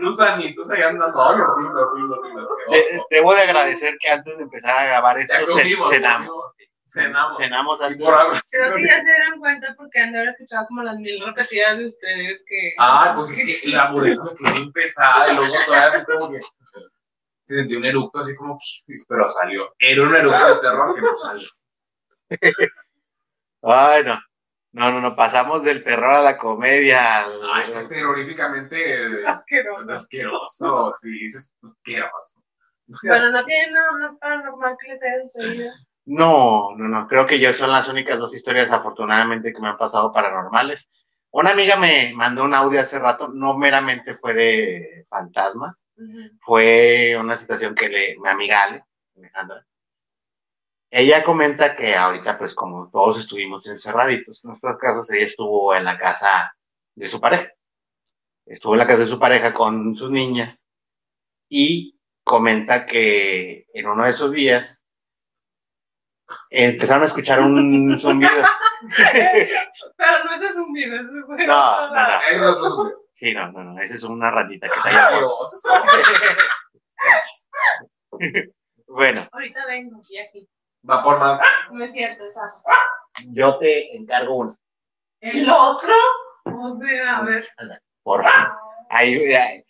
[0.00, 1.22] pinches gusanitos ahí andando.
[1.22, 2.42] Ay, horrible, horrible, horrible.
[2.42, 2.46] de-
[2.78, 3.06] asqueroso.
[3.10, 6.44] debo de agradecer que antes de empezar a grabar esto, comimos, cenamos.
[6.84, 7.36] cenamos.
[7.38, 8.04] Cenamos antes.
[8.04, 8.34] por algo.
[8.50, 11.78] Creo que ya se dieron cuenta porque han de haber escuchado como las mil repetidas
[11.78, 12.74] de ustedes que.
[12.78, 16.30] Ah, pues es que la hamburguesa me quedó bien pesada y luego todavía así como
[16.32, 18.58] que se sentí un eructo así como
[19.08, 19.74] pero salió.
[19.78, 21.48] Era un eructo de terror que no salió.
[23.62, 24.18] Ay, no.
[24.72, 27.24] No, no, no, pasamos del terror a la comedia.
[27.24, 29.92] Ah, es que es terroríficamente Asqueroso.
[29.92, 32.42] asqueroso, sí, es asqueroso.
[33.02, 35.70] Bueno, no tiene nada más paranormal que les haya sucedido.
[36.06, 39.76] No, no, no, creo que yo son las únicas dos historias afortunadamente que me han
[39.76, 40.90] pasado paranormales.
[41.32, 45.86] Una amiga me mandó un audio hace rato, no meramente fue de fantasmas,
[46.40, 48.84] fue una situación que le, mi amiga Ale,
[49.16, 49.64] Alejandra,
[50.90, 55.84] ella comenta que ahorita pues como todos estuvimos encerraditos en nuestras casas, ella estuvo en
[55.84, 56.56] la casa
[56.94, 57.52] de su pareja,
[58.46, 60.66] estuvo en la casa de su pareja con sus niñas
[61.48, 64.84] y comenta que en uno de esos días
[66.50, 68.30] empezaron a escuchar un zumbido.
[69.96, 71.46] Pero no ese es un video, ese fue.
[71.46, 72.20] No, no, no.
[72.28, 75.68] Ese es otro super Sí, no, no, no, esa es una ranita que está asqueroso.
[78.86, 80.48] Bueno, Ahorita vengo y así.
[80.88, 81.38] Va por más.
[81.70, 82.62] No es cierto, exacto.
[83.28, 84.56] yo te encargo una,
[85.20, 85.92] ¿El otro?
[86.44, 87.46] O sea, a ver.
[88.02, 88.52] por favor.
[88.88, 89.62] Ahí, ahí,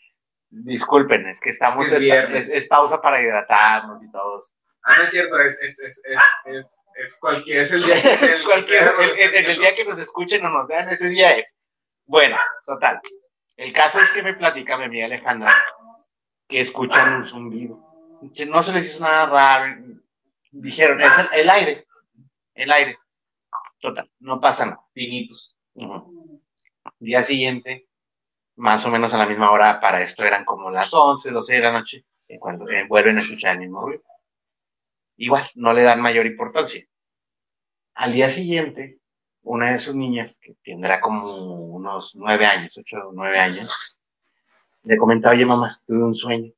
[0.48, 2.48] disculpen, es que estamos, Es que es viernes.
[2.48, 4.54] es, es pausa para hidratarnos y todos.
[4.84, 7.94] Ah, no es cierto, es, es, es, es, es, es cualquier, es el día.
[8.36, 11.32] el- Cualquier, el, el- en el día que nos escuchen o nos vean, ese día
[11.36, 11.54] es.
[12.06, 12.36] Bueno,
[12.66, 13.00] total.
[13.56, 15.52] El caso es que me platica mi amiga Alejandra
[16.48, 17.78] que escuchan un zumbido.
[18.48, 19.76] No se les hizo nada raro.
[20.51, 21.84] Dijeron, es el, el aire.
[22.55, 22.98] El aire.
[23.80, 24.80] Total, no pasa nada.
[24.92, 25.59] Tinitos.
[25.74, 26.42] Ujú.
[26.98, 27.88] Día siguiente,
[28.57, 31.61] más o menos a la misma hora, para esto eran como las 11, 12 de
[31.61, 32.05] la noche,
[32.38, 34.03] cuando eh, vuelven a escuchar el mismo ruido.
[35.16, 36.84] Igual, no le dan mayor importancia.
[37.94, 39.01] Al día siguiente,
[39.42, 43.74] una de sus niñas, que tendrá como unos nueve años, ocho o nueve años,
[44.82, 46.53] le comentaba, oye mamá, tuve un sueño.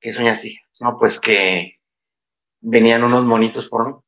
[0.00, 0.60] ¿Qué soñaste?
[0.80, 1.77] No, pues que
[2.60, 4.00] venían unos monitos por mí,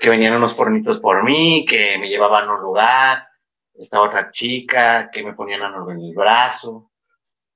[0.00, 3.26] que venían unos monitos por mí, que me llevaban a un lugar,
[3.74, 6.90] esta otra chica, que me ponían en el brazo,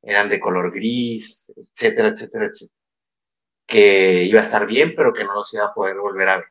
[0.02, 2.80] eran de color gris, etcétera, etcétera, etcétera.
[3.66, 6.46] Que iba a estar bien, pero que no los iba a poder volver a ver.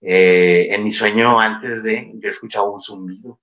[0.00, 3.40] Eh, en mi sueño antes de, yo escuchaba un zumbido.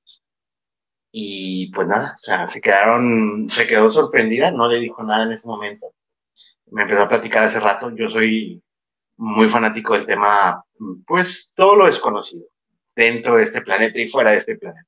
[1.12, 5.34] Y pues nada, o sea, se quedaron, se quedó sorprendida, no le dijo nada en
[5.34, 5.94] ese momento.
[6.68, 8.64] Me empezó a platicar hace rato, yo soy
[9.22, 10.66] muy fanático del tema,
[11.06, 12.48] pues todo lo desconocido,
[12.96, 14.88] dentro de este planeta y fuera de este planeta.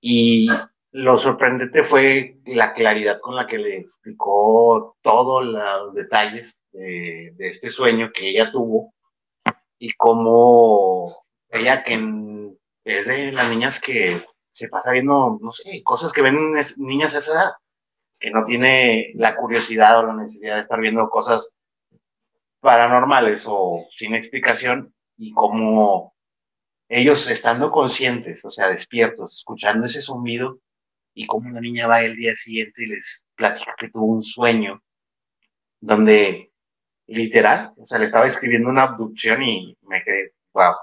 [0.00, 0.48] Y
[0.92, 7.70] lo sorprendente fue la claridad con la que le explicó todos los detalles de, este
[7.70, 8.94] sueño que ella tuvo
[9.76, 11.12] y cómo
[11.50, 12.00] ella que
[12.84, 17.18] es de las niñas que se pasa viendo, no sé, cosas que ven niñas a
[17.18, 17.52] esa edad,
[18.20, 21.58] que no tiene la curiosidad o la necesidad de estar viendo cosas
[22.66, 26.16] paranormales o sin explicación y como
[26.88, 30.58] ellos estando conscientes, o sea, despiertos, escuchando ese zumbido
[31.14, 34.82] y como una niña va el día siguiente y les platica que tuvo un sueño
[35.80, 36.50] donde
[37.06, 40.74] literal, o sea, le estaba escribiendo una abducción y me quedé, wow.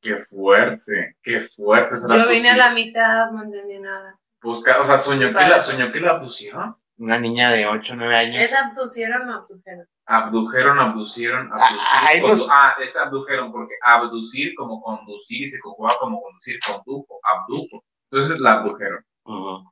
[0.00, 1.94] Qué fuerte, qué fuerte.
[2.08, 4.18] Yo vine a la mitad, no entendí nada.
[4.42, 6.76] Busca, o sea, soñó que, la, soñó que la abducieron.
[6.96, 8.42] Una niña de 8 o 9 años.
[8.42, 9.86] ¿Es abducieron o abdujeron?
[10.06, 12.50] Abdujeron, abducieron, abducieron.
[12.52, 17.84] Ah, es abdujeron, porque abducir como conducir y se conjuga como conducir, condujo, abdujo.
[18.10, 19.04] Entonces la abdujeron.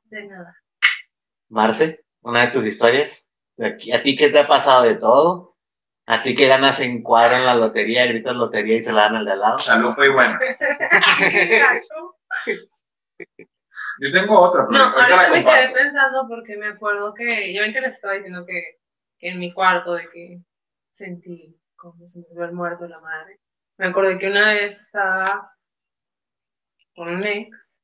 [0.05, 0.55] De nada.
[1.49, 3.25] Marce, una de tus historias.
[3.59, 5.55] ¿A ti qué te ha pasado de todo?
[6.05, 9.15] ¿A ti qué ganas en cuadro en la lotería, gritas lotería y se la dan
[9.15, 9.59] al de al lado?
[9.59, 10.37] Salud fue bueno.
[14.03, 17.79] Yo tengo otra, pero no, ahorita me quedé pensando porque me acuerdo que, yo que
[17.79, 18.79] les estaba diciendo que,
[19.17, 20.41] que, en mi cuarto de que
[20.91, 23.39] sentí como si me hubiera muerto la madre.
[23.77, 25.55] Me acordé que una vez estaba
[26.95, 27.81] con un ex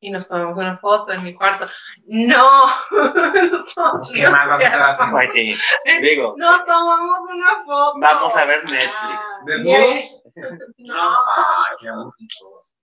[0.00, 1.66] y nos tomamos una foto en mi cuarto.
[2.06, 2.66] No,
[4.12, 4.58] qué mal
[5.12, 5.54] Pues sí,
[6.02, 6.34] digo.
[6.36, 8.00] Nos tomamos una foto.
[8.00, 9.44] Vamos a ver Netflix.
[9.46, 10.22] ¿De nudos?
[10.78, 10.94] No.
[11.36, 12.76] Ah, qué aburridos.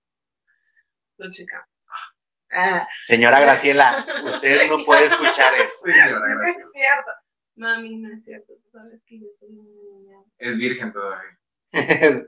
[1.17, 1.76] Lo checamos.
[2.51, 2.87] Ah.
[3.05, 5.89] Señora Graciela, usted no puede escuchar esto.
[5.89, 7.11] Es cierto.
[7.55, 8.53] Mami, no es cierto.
[8.53, 10.17] Tú sabes que yo soy una niña.
[10.37, 11.37] Es virgen todavía.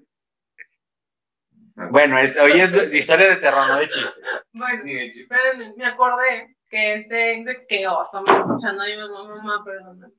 [1.91, 4.43] Bueno, hoy es de, historia de terror, no de chistes.
[4.51, 9.24] Bueno, espérenme, me acordé que este ex de que oso me escuchando a mi mamá,
[9.24, 10.13] mamá, perdón.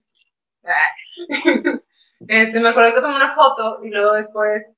[2.28, 4.74] Este, me acordé que tomé una foto y luego después,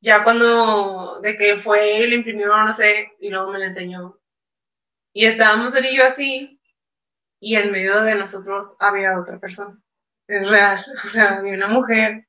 [0.00, 4.18] ya cuando, de que fue y le imprimió, no sé, y luego me la enseñó.
[5.14, 6.60] Y estábamos él y yo así,
[7.40, 9.78] y en medio de nosotros había otra persona.
[10.26, 12.26] Es real, o sea, había una mujer.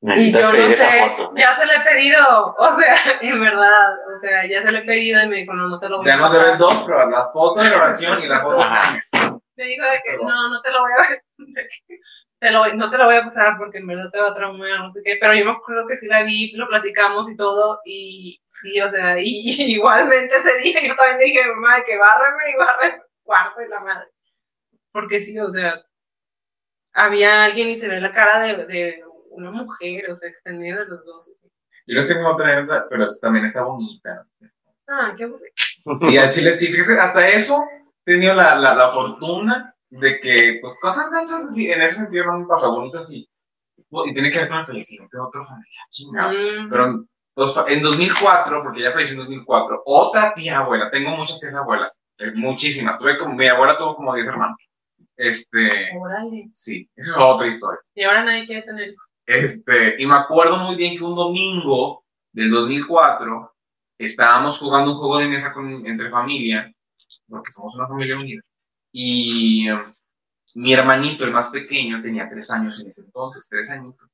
[0.00, 4.46] Y yo no sé, ya se le he pedido, o sea, en verdad, o sea,
[4.46, 6.20] ya se le he pedido y me dijo, no, no te lo voy a pasar.
[6.20, 8.64] Ya no se ven dos, pero la foto de oración y la foto
[9.56, 10.98] Me dijo de que no, no te lo voy a
[12.40, 14.80] te lo, no te lo voy a pasar porque en verdad te va a traumar,
[14.80, 17.80] no sé qué, pero yo me acuerdo que sí la vi, lo platicamos y todo,
[17.84, 19.24] y sí, o sea, y,
[19.74, 23.80] igualmente ese día yo también dije, mamá, que bárreme y barre el cuarto de la
[23.80, 24.08] madre.
[24.92, 25.82] Porque sí, o sea,
[26.92, 30.86] había alguien y se ve la cara de, de una mujer, o sea, extendida de
[30.86, 31.32] los dos.
[31.86, 34.26] Yo les tengo otra, pero también está bonita.
[34.86, 35.54] Ah, qué bonito.
[35.96, 37.64] Sí, a Chile sí, fíjese, hasta eso
[38.04, 42.26] he tenido la, la, la, fortuna de que, pues, cosas ganchas así, en ese sentido
[42.26, 43.28] no me pasa bonitas y,
[43.76, 46.32] y tiene que ver con el fallecimiento de otro familiar, chingado.
[46.32, 46.70] Mm.
[46.70, 51.56] Pero pues, en 2004, porque ya falleció en 2004, otra tía abuela, tengo muchas tías
[51.56, 54.58] abuelas, eh, muchísimas, tuve como, mi abuela tuvo como 10 hermanos.
[55.16, 55.96] Este.
[55.96, 56.48] Órale.
[56.52, 57.80] Sí, esa es otra historia.
[57.94, 59.12] Y ahora nadie quiere tener hijos.
[59.26, 63.52] Este, y me acuerdo muy bien que un domingo del 2004
[63.98, 66.72] estábamos jugando un juego de mesa con, entre familia,
[67.28, 68.42] porque somos una familia unida,
[68.92, 69.94] y um,
[70.54, 74.08] mi hermanito, el más pequeño, tenía tres años en ese entonces, tres añitos.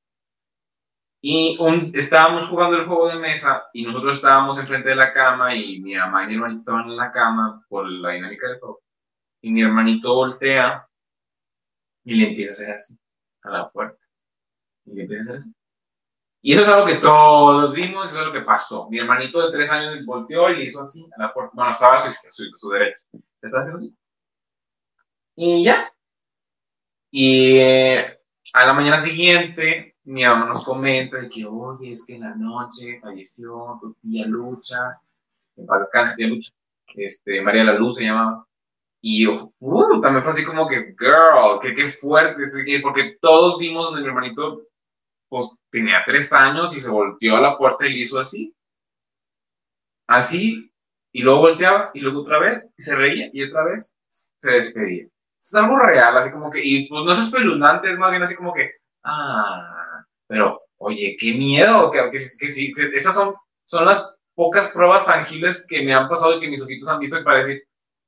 [1.21, 5.55] Y un, estábamos jugando el juego de mesa y nosotros estábamos enfrente de la cama
[5.55, 8.83] y mi mamá y mi hermanito estaban en la cama por la dinámica del juego.
[9.41, 10.87] Y mi hermanito voltea
[12.05, 12.99] y le empieza a hacer así
[13.43, 14.05] a la puerta.
[14.87, 15.01] Y
[16.43, 18.91] Y eso es algo que todos vimos, eso es lo que pasó.
[18.91, 21.53] Mi hermanito de tres años volteó y le hizo así a la puerta.
[21.55, 23.07] Bueno, estaba a su, su, su derecha.
[23.41, 23.97] Estaba haciendo así.
[25.37, 25.93] Y ya.
[27.11, 28.19] Y eh,
[28.55, 32.35] a la mañana siguiente, mi mamá nos comenta de que, oye, es que en la
[32.35, 35.01] noche falleció tu tía Lucha.
[35.57, 36.53] En paz descanse, tía Lucha.
[36.97, 38.47] Este, María la Luz se llamaba.
[39.01, 43.59] Y yo, uh, también fue así como que, girl, qué, qué fuerte, que- porque todos
[43.59, 44.63] vimos donde mi hermanito,
[45.29, 48.55] pues tenía tres años y se volteó a la puerta y le hizo así.
[50.07, 50.71] Así,
[51.13, 55.09] y luego volteaba, y luego otra vez, y se reía, y otra vez se despedía.
[55.45, 58.35] Es algo real, así como que, y pues no es espeluznante, es más bien así
[58.35, 63.35] como que, ah, pero, oye, qué miedo, que, que, que sí, que esas son,
[63.65, 67.21] son las pocas pruebas tangibles que me han pasado y que mis ojitos han visto
[67.21, 67.63] y para decir,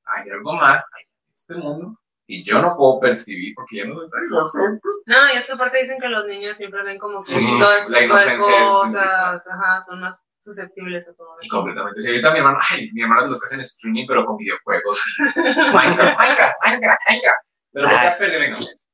[0.04, 4.10] hay algo más en este mundo y yo no puedo percibir porque yo no soy
[4.10, 4.80] tan inocente.
[5.04, 7.72] No, y es que aparte dicen que los niños siempre ven como que Sí, todo
[7.74, 11.56] ese la tipo de inocencia es cosas, ajá, son más susceptibles a todo Y eso.
[11.56, 12.00] completamente.
[12.00, 14.36] Si ahorita mi hermano, ay, mi hermano es de los que hacen streaming, pero con
[14.36, 15.02] videojuegos.
[15.36, 17.46] Minecraft, Minecraft, Minecraft, Minecraft.
[17.72, 17.96] Pero Ay.
[18.18, 18.86] ya inocencia.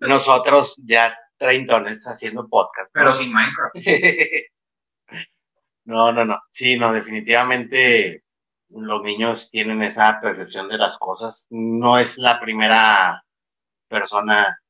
[0.00, 2.88] Nosotros ya treintones haciendo podcast.
[2.94, 3.00] ¿no?
[3.00, 3.74] Pero sin Minecraft.
[5.84, 6.38] No, no, no.
[6.48, 8.22] Sí, no, definitivamente
[8.68, 11.48] los niños tienen esa percepción de las cosas.
[11.50, 13.24] No es la primera
[13.88, 14.60] persona,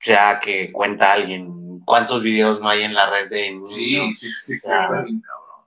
[0.00, 1.57] sea, que cuenta a alguien.
[1.84, 3.70] ¿Cuántos videos no hay en la red de niños?
[3.72, 4.72] Sí, sí, sí, sí.
[4.76, 5.66] Está bien, cabrón.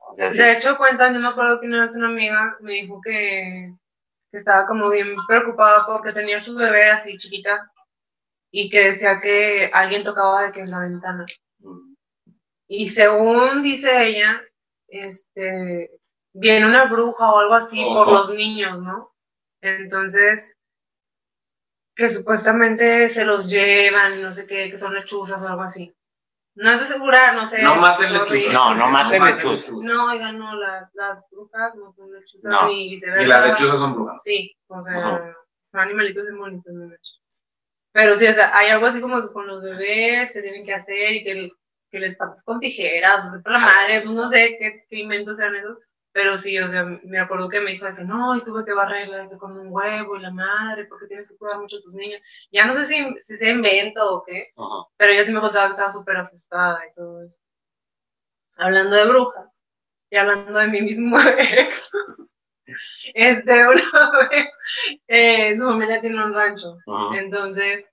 [0.00, 2.72] O sea, sí, De hecho, cuentan, yo me acuerdo que una vez una amiga me
[2.74, 3.74] dijo que,
[4.30, 7.70] que estaba como bien preocupada porque tenía su bebé así chiquita
[8.50, 11.26] y que decía que alguien tocaba de que en la ventana.
[11.60, 11.94] mm,
[12.68, 14.42] Y según dice ella,
[14.88, 15.90] este,
[16.34, 19.12] viene una bruja o algo así por los niños, ¿no?
[19.62, 20.58] Entonces,
[21.94, 25.94] que supuestamente se los llevan y no sé qué, que son lechuzas o algo así.
[26.56, 27.62] No es de asegurar, no sé.
[27.62, 28.52] No maten lechuzas.
[28.52, 29.72] No, no maten lechuzas.
[29.72, 32.68] No, oigan, no, las, las brujas no son lechuzas No.
[32.68, 33.24] ni viceversa.
[33.24, 34.22] Y las lechuzas son brujas.
[34.22, 35.36] Sí, o sea, Ajá.
[35.72, 37.44] son animalitos bonitos, no lechuzas.
[37.92, 40.74] Pero sí, o sea, hay algo así como que con los bebés que tienen que
[40.74, 41.50] hacer y que,
[41.90, 44.98] que les patas con tijeras, o sea, por la madre, pues no sé qué, qué
[44.98, 45.78] inventos sean esos.
[46.14, 48.72] Pero sí, o sea, me acuerdo que me dijo de que no, y tuve que
[48.72, 51.96] barrerla que con un huevo y la madre, porque tienes que cuidar mucho a tus
[51.96, 52.22] niños.
[52.52, 54.86] Ya no sé si, si se invento o qué, ajá.
[54.96, 57.40] pero ella sí me contaba que estaba súper asustada y todo eso.
[58.56, 59.64] Hablando de brujas
[60.08, 61.90] y hablando de mi mismo ex.
[63.12, 64.48] Este, una vez,
[65.08, 66.78] eh, su familia tiene un rancho.
[66.86, 67.18] Ajá.
[67.18, 67.88] Entonces,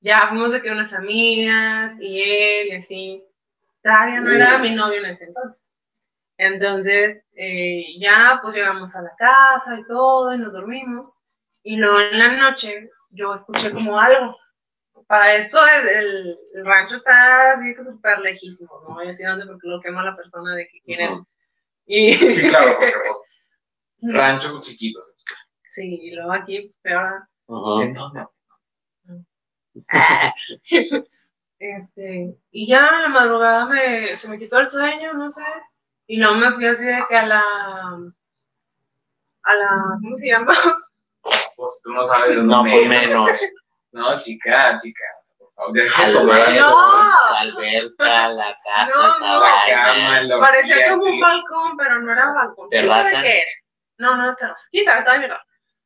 [0.00, 3.24] ya fuimos de que unas amigas y él y así.
[3.82, 5.62] Todavía no era mi novio en ese entonces.
[6.38, 11.18] Entonces, eh, ya pues llegamos a la casa y todo y nos dormimos.
[11.62, 14.36] Y luego en la noche yo escuché como algo.
[15.06, 19.68] Para esto el, rancho está así que súper lejísimo, no voy a decir dónde porque
[19.68, 21.26] lo quema la persona de que quieren.
[21.86, 23.16] Y Sí, claro, porque pues,
[24.14, 25.14] ranchos chiquitos.
[25.68, 27.28] sí, y luego aquí pues peor.
[27.82, 28.26] ¿En dónde?
[31.58, 35.42] Este, y ya en la madrugada me, se me quitó el sueño, no sé.
[36.06, 37.40] Y luego me fui así de que a la,
[39.42, 39.68] a la,
[40.00, 40.54] ¿cómo se llama?
[41.56, 43.40] Pues tú no sabes de No, por menos.
[43.92, 45.04] No, chica, chica.
[45.38, 46.60] Por favor, deja de tomar algo.
[46.70, 47.32] No.
[47.32, 49.40] la alberca, la casa, No, no.
[49.40, 52.68] La cama, la Parecía como un balcón, pero no era balcón.
[52.68, 53.22] ¿Quién ¿Terraza?
[53.22, 53.50] qué era?
[53.96, 54.68] No, no era terraza.
[54.70, 54.98] ¿Quién sabe?
[54.98, 55.32] Estaba bien.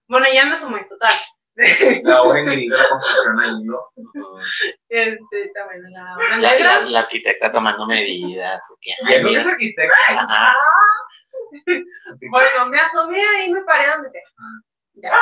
[0.08, 1.12] Bueno, ya me asomé, total.
[2.04, 3.78] La obra de la construcción ahí, ¿no?
[4.88, 6.80] Este, también la obra La, la, negra.
[6.90, 8.60] la arquitecta tomando medidas.
[8.80, 9.94] Y eso es arquitecto.
[10.08, 10.56] Ajá.
[12.30, 14.22] Bueno, me asomé ahí, me paré donde.
[14.94, 15.12] Ya.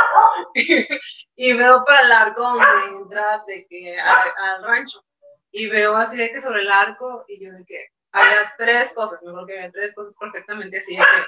[1.37, 5.03] y veo para el arco donde entras de que al, al rancho.
[5.51, 9.21] Y veo así de que sobre el arco, y yo de que había tres cosas,
[9.23, 11.27] me acuerdo que había tres cosas perfectamente así de que.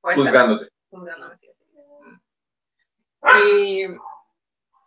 [0.00, 0.68] puestas, Juzgándote.
[0.90, 1.48] juzgándome así.
[3.46, 3.86] Y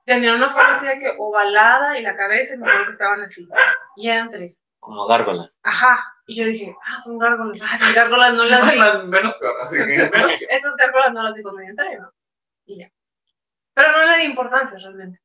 [0.06, 3.22] tenían una forma así de que ovalada y la cabeza, y me acuerdo que estaban
[3.22, 3.48] así.
[3.96, 4.64] Y eran tres.
[4.80, 5.58] Como gárgolas.
[5.64, 6.04] Ajá.
[6.28, 7.60] Y yo dije, ah, son gárgolas.
[7.64, 8.80] Ah, sí, gárgolas no las vi.
[9.08, 10.32] Menos- peor, así que menos.
[10.50, 12.12] Esas gárgolas no las vi cuando yo entré, ¿no?
[12.66, 12.92] Y ya.
[13.74, 15.22] Pero no le di importancia realmente.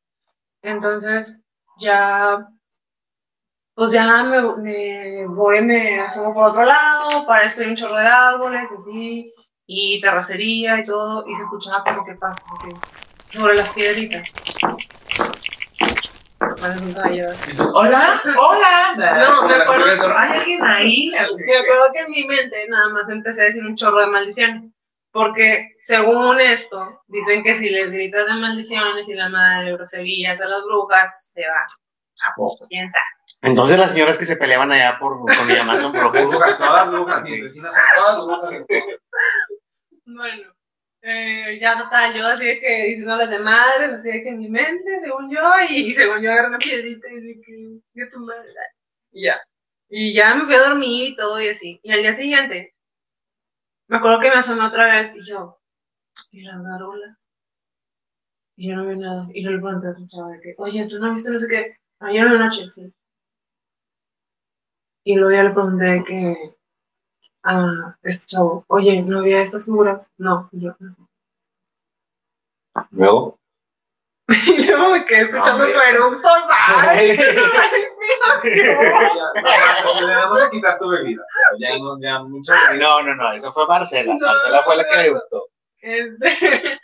[0.63, 1.43] Entonces,
[1.81, 2.49] ya,
[3.75, 7.97] pues ya me, me voy, me asomo por otro lado, para esto hay un chorro
[7.97, 9.33] de árboles, así,
[9.71, 12.71] y terracería y todo, y se escuchaba como que pasa, así,
[13.33, 14.33] sobre las piedritas.
[17.75, 18.95] Hola, hola.
[18.97, 21.11] No, me acuerdo- Hay alguien ahí.
[21.47, 24.71] Me acuerdo que en mi mente nada más empecé a decir un chorro de maldiciones.
[25.11, 30.47] Porque según esto, dicen que si les gritas de maldiciones y la madre groserías a
[30.47, 31.67] las brujas, se va.
[32.25, 32.67] ¿A poco?
[32.69, 33.05] ¿Quién sabe?
[33.43, 36.27] Entonces las señoras que se peleaban allá por con mi mamá son brujas.
[36.27, 38.67] Brujas, todas brujas, mis vecinas son todas brujas.
[40.19, 40.53] Bueno,
[41.03, 44.49] eh, ya total, yo así de que diciéndoles de madres, así de que en mi
[44.49, 45.41] mente, según yo,
[45.71, 47.41] y según yo agarré una piedrita y dije
[47.95, 48.51] que, tu madre.
[49.13, 49.41] Y ya.
[49.89, 51.81] Y ya me fui a dormir y todo y así.
[51.85, 52.75] Y al día siguiente,
[53.89, 55.61] me acuerdo que me asomé otra vez y yo,
[56.33, 57.31] y las garolas.
[58.57, 59.29] Y yo no vi nada.
[59.33, 61.49] Y yo le pregunté a otro chavo de que, oye, ¿tú no viste no sé
[61.49, 61.77] qué?
[62.01, 62.93] Ayer en la noche, sí.
[65.05, 66.58] Y luego ya le pregunté que
[67.49, 70.13] a este chavo, oye, ¿no había estas figuras?
[70.19, 70.95] No, y yo no.
[72.91, 73.39] Luego.
[74.47, 76.29] Y luego me quedé escuchando tu eructo,
[80.07, 81.25] vamos a quitar tu bebida.
[81.59, 82.75] Ya, no, ya, bebida.
[82.75, 84.15] No, no, no, eso fue Marcela.
[84.15, 85.15] No, Marcela fue la que no, le no.
[85.15, 85.47] gustó.
[85.81, 86.79] Este,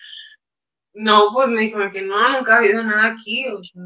[0.94, 3.82] No, pues me dijo que no, nunca ha habido nada aquí, o sea,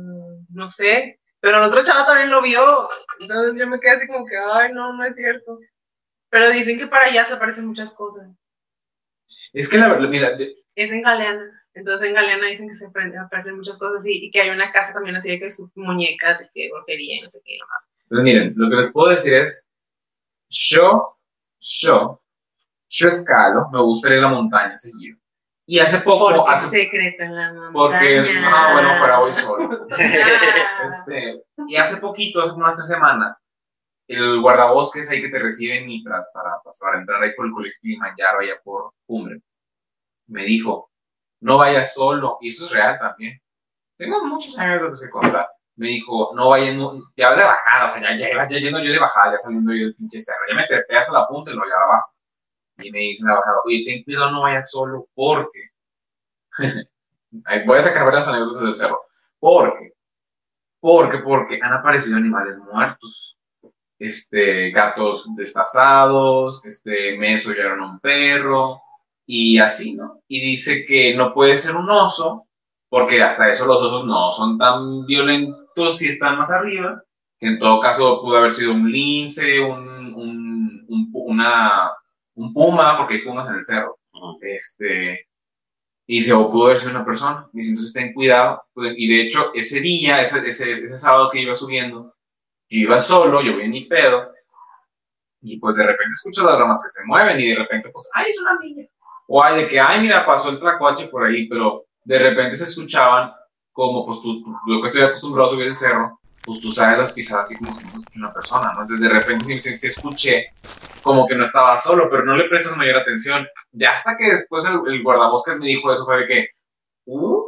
[0.50, 1.18] no sé.
[1.40, 2.88] Pero el otro chavo también lo vio,
[3.20, 5.58] entonces yo me quedé así como que, ay, no, no es cierto.
[6.30, 8.28] Pero dicen que para allá se aparecen muchas cosas.
[9.52, 10.30] Es que la verdad, mira,
[10.74, 11.54] Es en Galeana.
[11.74, 14.72] Entonces en Galeana dicen que se apare- aparecen muchas cosas y, y que hay una
[14.72, 17.56] casa también así de que sus muñecas y que brujería y no sé qué.
[17.58, 17.78] nomás.
[18.08, 19.68] pues miren, lo que les puedo decir es,
[20.48, 21.18] yo,
[21.60, 22.22] yo,
[22.88, 25.18] yo escalo, me gusta ir a la montaña seguido.
[25.66, 27.72] Y hace poco, Porque hace, secreto en la montaña.
[27.72, 29.86] porque, no, bueno, fuera hoy solo.
[30.86, 33.44] Este, y hace poquito, hace unas tres semanas,
[34.08, 37.52] el guardabosques ahí que te recibe en Mitras para, pues, para entrar ahí por el
[37.52, 39.40] colegio Kilimanjaro, allá por Cumbre,
[40.28, 40.90] me dijo,
[41.40, 43.40] no vayas solo, y esto es real también.
[43.98, 45.48] Tengo muchos anécdotas que contar.
[45.76, 46.76] Me dijo, no vayas,
[47.16, 49.86] ya de bajada, o sea, ya, ya, ya yendo yo de bajada, ya saliendo yo
[49.86, 52.12] del pinche cerro, ya me trepé hasta la punta y lo llevaba abajo.
[52.78, 55.68] Y me dice en la bajada, oye, ten cuidado, no vayas solo, porque.
[57.66, 59.00] Voy a sacar varias anécdotas del cerro.
[59.38, 59.92] Porque
[60.80, 63.37] porque, porque han aparecido animales muertos.
[63.98, 68.80] Este, gatos destazados, este, me desollaron a un perro,
[69.30, 70.22] y así, ¿no?
[70.26, 72.46] Y dice que no puede ser un oso,
[72.88, 77.02] porque hasta eso los osos no son tan violentos si están más arriba,
[77.38, 81.90] que en todo caso pudo haber sido un lince, un, un, una,
[82.36, 83.98] un puma, porque hay pumas en el cerro.
[84.40, 85.26] Este,
[86.06, 87.48] y se o pudo haber sido una persona.
[87.52, 88.62] Y dice, entonces ten cuidado.
[88.96, 92.14] Y de hecho, ese día, ese, ese, ese sábado que iba subiendo,
[92.68, 94.32] yo iba solo, yo en mi pedo,
[95.40, 98.30] y pues de repente escucho las ramas que se mueven, y de repente, pues, ay,
[98.30, 98.86] es una niña.
[99.28, 102.64] O hay de que, ay, mira, pasó el tlacuache por ahí, pero de repente se
[102.64, 103.32] escuchaban
[103.72, 107.12] como, pues, tú, lo que estoy acostumbrado a subir el cerro, pues tú sabes las
[107.12, 107.84] pisadas así como que
[108.16, 108.80] una persona, ¿no?
[108.80, 110.46] Entonces de repente sí, sí, sí escuché
[111.02, 113.46] como que no estaba solo, pero no le prestas mayor atención.
[113.72, 116.48] Ya hasta que después el, el guardabosques me dijo eso, fue de que,
[117.04, 117.42] uh,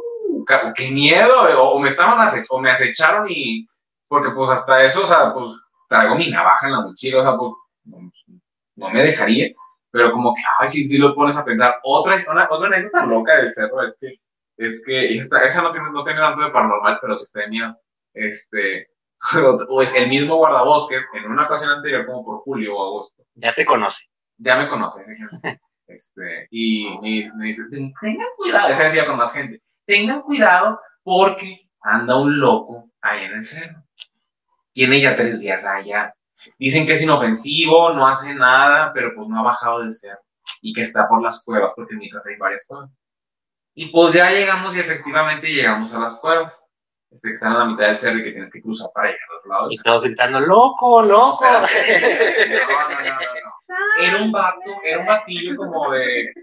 [0.75, 3.67] qué miedo, o, o me estaban o me acecharon y,
[4.11, 5.53] porque pues hasta eso, o sea, pues
[5.87, 7.51] traigo mi navaja en la mochila, o sea, pues
[7.85, 8.11] no,
[8.75, 9.47] no me dejaría,
[9.89, 11.75] pero como que, ay, sí, sí lo pones a pensar.
[11.83, 14.15] Otra, una, otra anécdota loca del cerro es que,
[14.57, 17.73] es que esta, esa no tiene, no tiene tanto de paranormal, pero sí miedo.
[18.13, 18.89] Este,
[19.69, 23.53] o es el mismo guardabosques, en una ocasión anterior, como por julio o agosto, Ya
[23.53, 24.07] te conoce.
[24.37, 25.05] ya me conoce.
[25.87, 30.21] Este, y me, dice- me dice, "Ten- tengan cuidado, ese decía con más gente, tengan
[30.21, 33.83] cuidado porque anda un loco ahí en el cerro.
[34.73, 36.13] Tiene ya tres días allá.
[36.57, 40.21] Dicen que es inofensivo, no hace nada, pero pues no ha bajado del cerro.
[40.61, 42.89] Y que está por las cuevas, porque mientras hay varias cuevas.
[43.73, 46.67] Y pues ya llegamos y efectivamente llegamos a las cuevas.
[47.11, 49.21] Este, que están a la mitad del cerro y que tienes que cruzar para llegar
[49.29, 49.63] al otro lado.
[49.67, 51.43] del Y todos gritando, loco, loco.
[51.43, 54.03] No, no, no, no, no.
[54.03, 56.33] Era un vato, era un batillo como de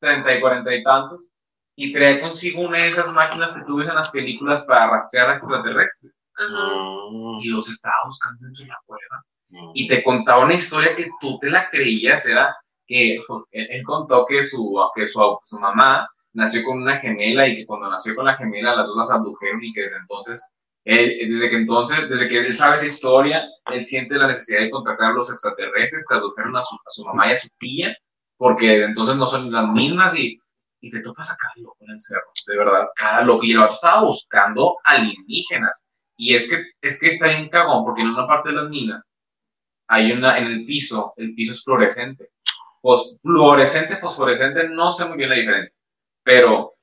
[0.00, 1.32] 30 y 40 y tantos,
[1.76, 5.30] y traía consigo una de esas máquinas que tú ves en las películas para rastrear
[5.30, 7.40] a extraterrestres, Ajá.
[7.42, 9.72] Y los estaba buscando dentro de la cueva.
[9.74, 12.54] Y te contaba una historia que tú te la creías, era
[12.86, 17.56] que él, él contó que, su, que su, su mamá nació con una gemela y
[17.56, 20.46] que cuando nació con la gemela las dos las abdujeron y que desde entonces,
[20.84, 24.70] él, desde que entonces, desde que él sabe esa historia, él siente la necesidad de
[24.70, 27.96] contactar a los extraterrestres que abdujeron a su, a su mamá y a su tía,
[28.36, 30.38] porque entonces no son las mismas y,
[30.80, 33.44] y te topas a cada loco en el cerro, de verdad, cada loco.
[33.44, 35.82] Y el vato estaba buscando alienígenas.
[36.18, 39.08] Y es que, es que está bien cagón, porque en una parte de las minas
[39.88, 42.30] hay una, en el piso, el piso es fluorescente.
[42.82, 45.76] Fos- fluorescente, fosforescente, no sé muy bien la diferencia.
[46.24, 46.74] Pero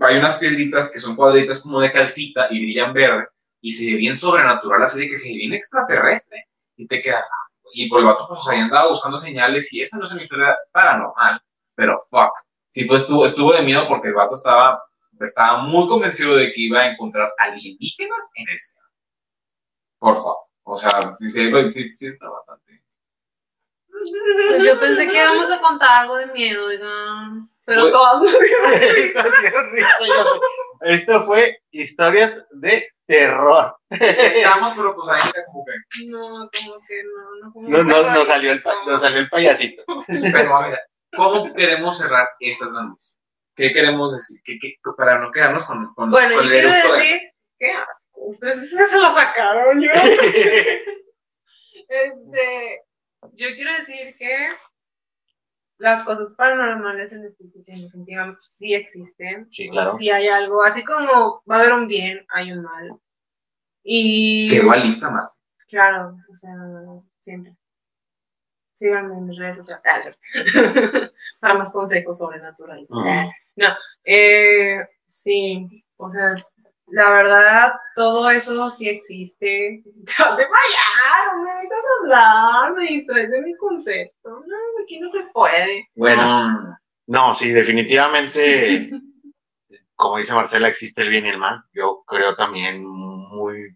[0.00, 3.26] hay unas piedritas que son cuadritas como de calcita y brillan verde
[3.60, 6.44] y se ve bien sobrenatural, así de que se ve bien extraterrestre
[6.76, 7.28] y te quedas.
[7.32, 10.22] ah, Y por el vato, pues ahí andaba buscando señales y esa no es una
[10.22, 11.40] historia paranormal,
[11.74, 12.32] pero fuck.
[12.68, 14.82] Sí, pues estuvo, estuvo de miedo porque el vato estaba,
[15.20, 18.74] estaba muy convencido de que iba a encontrar alienígenas en ese.
[19.98, 20.44] Por favor.
[20.64, 22.82] O sea, sí, sí, sí, sí está bastante.
[24.48, 27.46] Pues yo pensé que íbamos a contar algo de miedo, oigan.
[27.64, 28.32] Pero todas nos
[29.42, 29.78] dieron
[30.82, 33.76] Esto risa, fue historias de terror.
[33.90, 36.08] Estamos, pero pues ahí está como que.
[36.08, 37.52] No, como que no, no.
[37.52, 38.24] como No, no, no.
[38.24, 39.82] salió el, nos salió el payasito.
[40.06, 40.80] Pero a ver,
[41.16, 43.18] ¿cómo queremos cerrar estas noches?
[43.54, 44.40] ¿Qué queremos decir?
[44.44, 47.20] ¿Qué, qué- para no quedarnos con, con, Bueno, con yo el quiero eructo de- decir,
[47.58, 49.90] qué asco, ustedes se lo sacaron, yo.
[51.88, 52.82] Este,
[53.32, 54.48] yo quiero decir que
[55.78, 59.48] las cosas paranormales en definitivamente sí existen.
[59.52, 59.92] Sí, claro.
[59.96, 62.92] Sí hay algo, así como va a haber un bien, hay un mal.
[63.82, 65.38] Y Qué dualista más.
[65.68, 66.52] claro, o sea,
[67.20, 67.54] siempre.
[68.72, 70.18] Síganme en mis redes sociales
[71.40, 72.88] para más consejos sobrenaturales.
[73.56, 73.68] Ujú.
[74.04, 76.34] Eh, sí, o sea,
[76.88, 79.82] la verdad, todo eso sí existe.
[80.18, 81.38] ¿Dónde fallar?
[81.38, 84.28] Me dejas hablar, me distraes de mi concepto.
[84.30, 85.88] No, aquí no se puede.
[85.94, 86.74] Bueno, Mm,
[87.06, 88.90] no, sí, definitivamente,
[89.96, 91.62] como dice Marcela, existe el bien y el mal.
[91.72, 93.74] Yo creo también muy,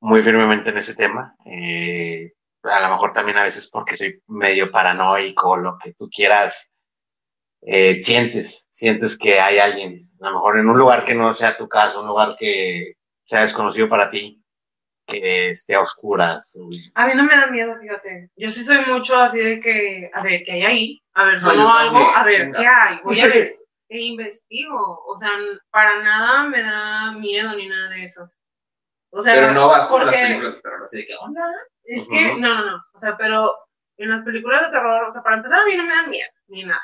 [0.00, 1.34] muy firmemente en ese tema.
[1.44, 2.32] Eh,
[2.64, 6.71] a lo mejor también a veces porque soy medio paranoico, lo que tú quieras,
[7.62, 11.56] eh, sientes, sientes que hay alguien, a lo mejor en un lugar que no sea
[11.56, 12.94] tu caso, un lugar que
[13.24, 14.42] sea desconocido para ti,
[15.06, 16.56] que esté a oscuras.
[16.94, 18.30] A mí no me da miedo, fíjate.
[18.36, 21.02] Yo sí soy mucho así de que, a ver, ¿qué hay ahí?
[21.14, 22.58] A ver, No, sonó yo algo, a ver, chinga.
[22.58, 22.98] ¿qué hay?
[23.04, 23.56] Voy a ver.
[23.88, 25.04] E investigo.
[25.06, 25.28] O sea,
[25.70, 28.26] para nada me da miedo ni nada de eso.
[29.10, 31.42] O sea, Pero no vas con las porque- películas de terror, así de que, onda.
[31.84, 32.12] Es Ujú.
[32.16, 32.76] que, no, no, no.
[32.94, 33.54] O sea, pero
[33.98, 36.30] en las películas de terror, o sea, para empezar, a mí no me dan miedo,
[36.48, 36.80] ni nada.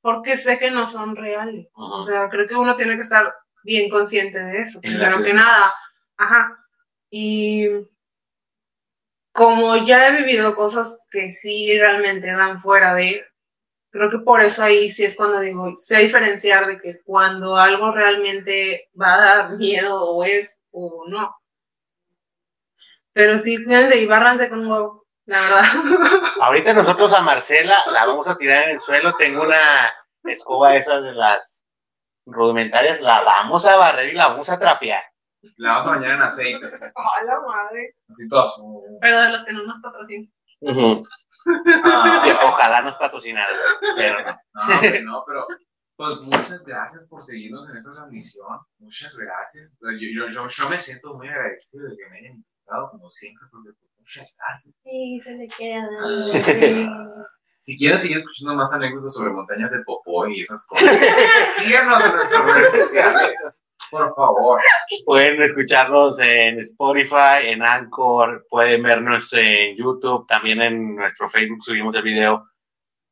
[0.00, 1.68] Porque sé que no son reales.
[1.74, 4.78] O sea, creo que uno tiene que estar bien consciente de eso.
[4.82, 5.70] En Primero que nada.
[6.16, 6.58] Ajá.
[7.10, 7.68] Y
[9.32, 13.24] como ya he vivido cosas que sí realmente van fuera de,
[13.90, 17.92] creo que por eso ahí sí es cuando digo, sé diferenciar de que cuando algo
[17.92, 21.36] realmente va a dar miedo o es o no.
[23.12, 24.99] Pero sí, fíjense y bárranse con huevo,
[25.30, 26.22] la verdad.
[26.40, 29.14] Ahorita nosotros a Marcela la vamos a tirar en el suelo.
[29.16, 29.60] Tengo una
[30.24, 31.64] escoba esas de las
[32.26, 33.00] rudimentarias.
[33.00, 35.02] La vamos a barrer y la vamos a trapear.
[35.56, 36.92] La vas a bañar en aceites.
[36.96, 37.94] ¡A la madre!
[38.08, 38.82] Así todo azul.
[39.00, 40.30] Pero de los que no nos patrocinan.
[40.66, 41.02] Ah,
[42.44, 43.56] Ojalá nos patrocinaran,
[43.96, 44.26] pero no.
[44.26, 45.46] no, no, pero
[45.96, 48.58] pues muchas gracias por seguirnos en esta transmisión.
[48.78, 49.78] Muchas gracias.
[49.80, 53.46] Yo, yo, yo, yo me siento muy agradecido de que me hayan invitado, como siempre,
[53.50, 53.70] porque
[54.16, 54.74] gracias.
[54.84, 55.88] Sí, se le queda.
[57.62, 60.88] Si quieren seguir escuchando más anécdotas sobre montañas de popó y esas cosas,
[61.58, 64.58] síganos en nuestras redes sociales, por favor.
[65.04, 71.94] Pueden escucharnos en Spotify, en Anchor, pueden vernos en YouTube, también en nuestro Facebook subimos
[71.96, 72.48] el video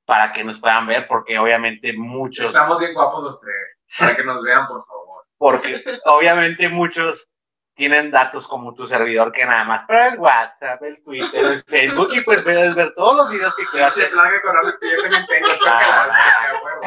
[0.06, 4.24] para que nos puedan ver, porque obviamente muchos, Estamos bien guapos los tres, para que
[4.24, 5.24] nos vean, por favor.
[5.36, 7.34] porque obviamente muchos
[7.78, 12.08] tienen datos como tu servidor que nada más para el WhatsApp, el Twitter, el Facebook
[12.12, 14.14] y pues puedes ver todos los videos que quieras Pinche hacer.
[14.14, 16.80] plan de corrales que yo también tengo, chócalas, a huevo.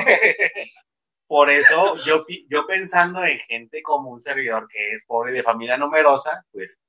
[1.28, 5.44] Por eso yo, yo pensando en gente como un servidor que es pobre y de
[5.44, 6.82] familia numerosa, pues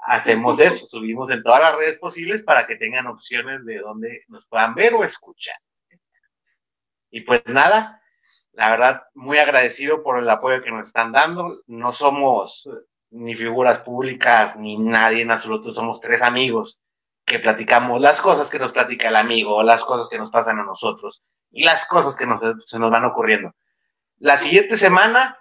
[0.00, 4.46] hacemos eso, subimos en todas las redes posibles para que tengan opciones de donde nos
[4.48, 5.56] puedan ver o escuchar.
[7.10, 8.02] Y pues nada,
[8.52, 11.62] la verdad, muy agradecido por el apoyo que nos están dando.
[11.66, 12.68] No somos
[13.10, 16.80] ni figuras públicas ni nadie en absoluto, somos tres amigos
[17.24, 20.64] que platicamos las cosas que nos platica el amigo, las cosas que nos pasan a
[20.64, 23.52] nosotros y las cosas que nos, se nos van ocurriendo.
[24.18, 25.36] La siguiente semana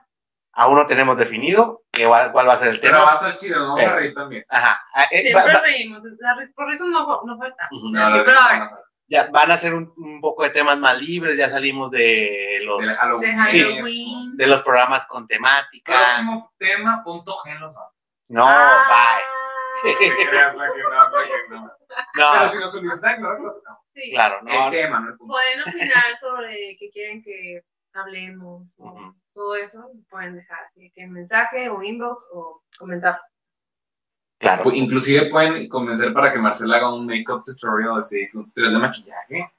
[0.53, 3.27] aún no tenemos definido qué va- cuál va a ser el Pero va a tema.
[3.29, 4.45] estar chido, nos vamos a reír también.
[4.49, 4.79] Ajá.
[4.93, 6.03] Ah, eh, Siempre va- reímos.
[6.55, 7.67] Por eso no, no falta.
[7.71, 7.87] Ujú.
[7.87, 8.69] O sea, No, siempre no, va a
[9.07, 12.85] ya van a ser un, un poco de temas más libres, ya salimos de los,
[12.85, 13.37] De Halloween.
[13.43, 13.61] De Sí.
[13.61, 14.37] Halloween.
[14.37, 15.93] de los programas con temática.
[15.93, 17.75] Próximo tema, punto G en los
[18.29, 19.35] No, Ah, bye.
[19.85, 20.65] No creas, no,
[21.49, 21.65] no.
[21.65, 21.71] No,
[22.33, 23.79] Pero si nos solicitan, claro que lo tocamos.
[23.93, 24.11] sí.
[24.11, 24.65] claro, no.
[24.65, 25.33] El tema, no el punto.
[25.33, 27.61] Pueden opinar sobre qué quieren que
[27.93, 29.91] hablemos o todo eso.
[30.09, 33.19] Pueden dejar así que mensaje o inbox o comentar.
[34.37, 34.71] Claro.
[34.73, 39.51] Inclusive pueden convencer para que Marcela haga un make-up tutorial, así, un tutorial de maquillaje.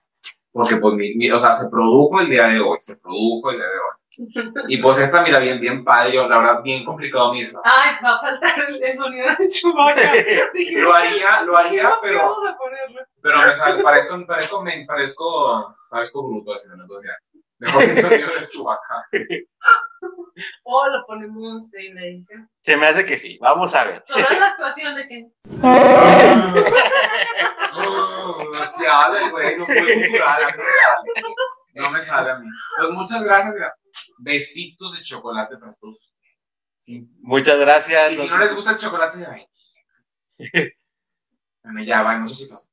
[0.53, 3.57] Porque, pues, mi, mi- o sea, se produjo el día de hoy, se produjo el
[3.59, 3.97] día de hoy.
[4.69, 7.61] Y pues esta, mira, bien, bien padre, yo, la verdad, bien complicado mismo.
[7.65, 10.49] Ay, va a faltar el sonido de.
[10.55, 12.57] Dije, Lo haría, lo haría, ¿qué pero, vamos a
[13.21, 16.83] pero me sale, parezco, parezco, me- parezco, parezco bruto, así, ¿no?
[16.83, 17.36] Entonces, ya.
[17.59, 19.07] Mejor que el sonido de Chewbacca.
[20.65, 22.51] O lo ponemos en la edición.
[22.61, 23.39] Se me hace que sí.
[23.41, 24.05] Vamos a ver.
[24.07, 25.27] Solo la actuación de que.
[27.77, 30.47] No se sale, güey, no puedo mí no me sale.
[31.75, 32.49] No me sale a mí.
[32.79, 33.75] Pues muchas gracias, mira.
[34.19, 36.15] Besitos de chocolate para todos.
[37.21, 38.13] Muchas gracias.
[38.13, 40.73] Y si no les gusta el chocolate de vainilla.
[41.63, 42.71] Bueno, ya, va, muchachitos.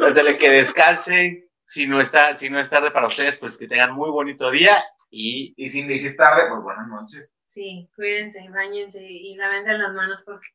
[0.00, 1.43] Ándale, que descansen.
[1.74, 4.76] Si no, está, si no es tarde para ustedes, pues que tengan muy bonito día
[5.10, 7.34] Y Y si, y si es tarde, pues buenas noches.
[7.46, 10.46] Sí, cuídense, bañense y lávense las manos porque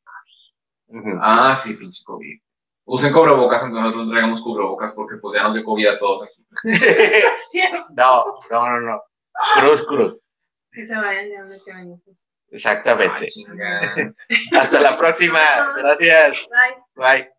[0.88, 2.40] ujú, Ah, sí, pinche COVID.
[2.86, 6.24] Usen cubrebocas, aunque nosotros no traigamos cubrebocas, porque pues ya nos dio COVID a todos
[6.24, 6.42] aquí.
[7.98, 9.02] no, no, no, no.
[9.60, 10.20] Cruz, cruz.
[10.72, 12.02] que se vayan de donde se vayan.
[12.06, 12.30] pues.
[12.50, 13.28] Exactamente.
[13.62, 14.14] Ay.
[14.58, 15.40] Hasta la próxima.
[15.76, 16.48] Gracias.
[16.96, 17.24] Bye.
[17.24, 17.39] Bye.